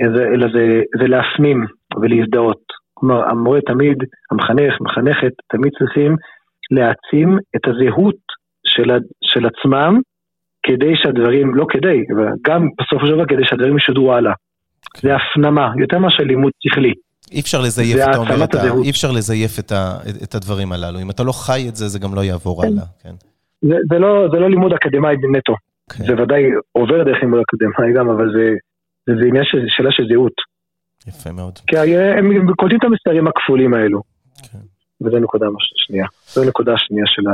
אלא 0.00 0.46
זה, 0.54 0.80
זה 0.98 1.06
להפנים 1.08 1.66
ולהזדהות. 2.00 2.62
כלומר, 2.94 3.28
המורה 3.28 3.60
תמיד, 3.60 3.98
המחנך, 4.30 4.74
מחנכת, 4.80 5.32
תמיד 5.48 5.72
צריכים 5.78 6.16
להעצים 6.70 7.38
את 7.56 7.60
הזהות 7.66 8.20
של, 8.66 8.90
של 9.22 9.46
עצמם, 9.46 10.00
כדי 10.66 10.92
שהדברים, 10.96 11.54
לא 11.54 11.66
כדי, 11.68 11.98
אבל 12.14 12.28
גם 12.46 12.68
בסופו 12.80 13.06
של 13.06 13.12
דבר 13.12 13.26
כדי 13.26 13.44
שהדברים 13.44 13.76
ישודרו 13.76 14.12
הלאה. 14.12 14.32
זה 15.02 15.08
הפנמה, 15.16 15.72
יותר 15.80 15.98
מאשר 15.98 16.22
לימוד 16.22 16.52
שכלי. 16.60 16.94
אי 17.32 17.40
אפשר 17.40 17.60
לזייף, 17.60 17.98
אתה 18.10 18.18
אומר, 18.18 18.44
את 18.44 18.54
ה-. 18.54 18.72
אי 18.84 18.90
אפשר 18.90 19.10
לזייף 19.10 19.58
את, 19.58 19.72
ה, 19.72 19.98
את 20.24 20.34
הדברים 20.34 20.72
הללו. 20.72 21.00
אם 21.00 21.10
אתה 21.10 21.22
לא 21.22 21.32
חי 21.32 21.68
את 21.68 21.76
זה, 21.76 21.88
זה 21.88 21.98
גם 21.98 22.14
לא 22.14 22.20
יעבור 22.20 22.64
הלאה, 22.64 22.84
כן. 23.02 23.14
זה, 23.62 23.74
זה, 23.90 23.98
לא, 23.98 24.28
זה 24.32 24.38
לא 24.38 24.50
לימוד 24.50 24.72
אקדמאי 24.72 25.16
נטו, 25.36 25.54
כן. 25.90 26.04
זה 26.04 26.22
ודאי 26.22 26.42
עובר 26.72 27.04
דרך 27.04 27.16
לימוד 27.22 27.40
אקדמאי 27.40 27.92
גם, 27.96 28.10
אבל 28.10 28.26
זה, 28.36 28.50
זה, 29.06 29.12
זה 29.20 29.26
עניין 29.28 29.44
של 29.44 29.58
שאלה 29.68 29.90
של 29.92 30.02
זהות. 30.12 30.34
יפה 31.06 31.32
מאוד. 31.32 31.58
כי 31.66 31.96
הם 31.96 32.54
קולטים 32.54 32.78
את 32.78 32.84
המספרים 32.84 33.26
הכפולים 33.26 33.74
האלו. 33.74 34.02
כן. 34.52 34.58
וזו 35.04 35.18
נקודה 35.18 35.46
שנייה. 35.74 36.06
זו 36.32 36.44
נקודה 36.44 36.72
שנייה 36.76 37.04
של 37.06 37.22
ה... 37.28 37.32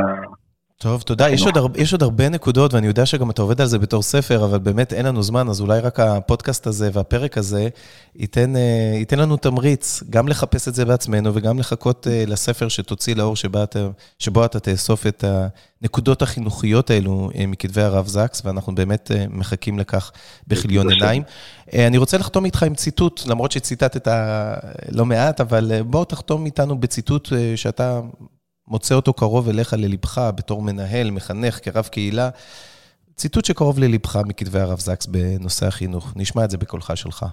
טוב, 0.80 1.02
תודה. 1.02 1.30
יש 1.30 1.42
עוד, 1.42 1.56
הרבה, 1.56 1.80
יש 1.80 1.92
עוד 1.92 2.02
הרבה 2.02 2.28
נקודות, 2.28 2.74
ואני 2.74 2.86
יודע 2.86 3.06
שגם 3.06 3.30
אתה 3.30 3.42
עובד 3.42 3.60
על 3.60 3.66
זה 3.66 3.78
בתור 3.78 4.02
ספר, 4.02 4.44
אבל 4.44 4.58
באמת 4.58 4.92
אין 4.92 5.06
לנו 5.06 5.22
זמן, 5.22 5.48
אז 5.48 5.60
אולי 5.60 5.80
רק 5.80 6.00
הפודקאסט 6.00 6.66
הזה 6.66 6.90
והפרק 6.92 7.38
הזה 7.38 7.68
ייתן, 8.16 8.56
אה, 8.56 8.92
ייתן 8.94 9.18
לנו 9.18 9.36
תמריץ 9.36 10.02
גם 10.10 10.28
לחפש 10.28 10.68
את 10.68 10.74
זה 10.74 10.84
בעצמנו 10.84 11.34
וגם 11.34 11.58
לחכות 11.58 12.06
אה, 12.10 12.24
לספר 12.26 12.68
שתוציא 12.68 13.14
לאור 13.16 13.36
שבה 13.36 13.62
אתה, 13.62 13.88
שבו 14.18 14.44
אתה 14.44 14.60
תאסוף 14.60 15.06
את 15.06 15.24
הנקודות 15.82 16.22
החינוכיות 16.22 16.90
האלו 16.90 17.30
אה, 17.34 17.46
מכתבי 17.46 17.82
הרב 17.82 18.06
זקס, 18.06 18.42
ואנחנו 18.44 18.74
באמת 18.74 19.10
מחכים 19.30 19.78
לכך 19.78 20.12
בכיליון. 20.46 20.90
עיניים. 20.90 21.22
אני 21.72 21.98
רוצה 21.98 22.18
לחתום 22.18 22.44
איתך 22.44 22.62
עם 22.62 22.74
ציטוט, 22.74 23.26
למרות 23.26 23.52
שציטטת 23.52 24.08
לא 24.88 25.06
מעט, 25.06 25.40
אבל 25.40 25.82
בוא 25.82 26.04
תחתום 26.04 26.46
איתנו 26.46 26.80
בציטוט 26.80 27.28
שאתה 27.56 28.00
מוצא 28.70 28.94
אותו 28.94 29.12
קרוב 29.12 29.48
אליך 29.48 29.74
ללבך 29.78 30.18
בתור 30.38 30.62
מנהל, 30.62 31.10
מחנך, 31.10 31.54
כרב 31.64 31.84
קהילה. 31.92 32.28
ציטוט 33.16 33.44
שקרוב 33.44 33.78
ללבך 33.78 34.16
מכתבי 34.28 34.58
הרב 34.58 34.78
זקס 34.78 35.06
בנושא 35.06 35.66
החינוך. 35.66 36.14
נשמע 36.16 36.44
את 36.44 36.50
זה 36.50 36.58
בקולך 36.58 36.92
שלך. 36.94 37.24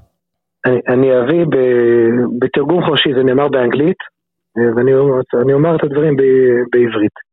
אני, 0.66 0.80
אני 0.88 1.20
אביא 1.20 1.46
ב, 1.46 1.56
בתרגום 2.40 2.86
חופשי, 2.86 3.10
זה 3.18 3.24
נאמר 3.24 3.48
באנגלית, 3.48 3.98
ואני 4.76 5.54
אומר- 5.54 5.76
את 5.76 5.84
הדברים 5.84 6.16
ב, 6.16 6.22
בעברית. 6.72 7.26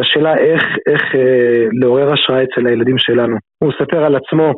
השאלה 0.00 0.36
איך, 0.36 0.62
איך 0.86 1.02
אה, 1.14 1.66
לעורר 1.72 2.12
השראה 2.12 2.42
אצל 2.42 2.66
הילדים 2.66 2.98
שלנו. 2.98 3.36
הוא 3.58 3.72
מספר 3.72 4.04
על 4.04 4.16
עצמו 4.16 4.52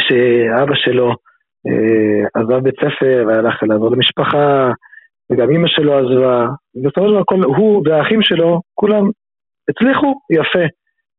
שאבא 0.00 0.74
שלו 0.74 1.08
אה, 1.66 2.40
עזב 2.40 2.62
בית 2.62 2.74
ספר 2.74 3.24
והלך 3.26 3.54
לעזור 3.62 3.90
למשפחה, 3.90 4.72
וגם 5.32 5.50
אימא 5.50 5.68
שלו 5.68 5.98
עזבה, 5.98 6.46
ובסופו 6.74 7.08
של 7.08 7.12
דבר 7.12 7.46
הוא 7.56 7.82
והאחים 7.86 8.22
שלו, 8.22 8.60
כולם 8.74 9.04
הצליחו 9.68 10.20
יפה. 10.30 10.66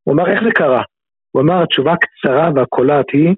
הוא 0.04 0.14
אמר 0.14 0.30
איך 0.30 0.44
זה 0.44 0.50
קרה? 0.54 0.82
הוא 1.30 1.42
אמר 1.42 1.62
התשובה 1.62 1.92
הקצרה 1.92 2.50
והקולעת 2.54 3.10
היא 3.12 3.34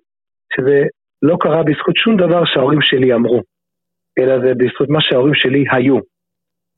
שזה 0.57 0.83
לא 1.23 1.37
קרה 1.41 1.63
בזכות 1.63 1.97
שום 1.97 2.17
דבר 2.17 2.45
שההורים 2.45 2.83
שלי 2.83 3.15
אמרו, 3.15 3.43
אלא 4.19 4.41
זה 4.41 4.53
בזכות 4.57 4.89
מה 4.89 4.99
שההורים 5.01 5.35
שלי 5.35 5.65
היו. 5.73 5.99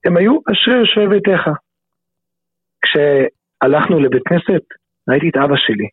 הם 0.04 0.16
היו 0.16 0.38
אשרי 0.52 0.74
יושבי 0.74 1.06
ביתך. 1.08 1.50
כשהלכנו 2.82 4.00
לבית 4.00 4.22
כנסת, 4.22 4.62
ראיתי 5.08 5.28
את 5.28 5.36
אבא 5.36 5.56
שלי 5.56 5.88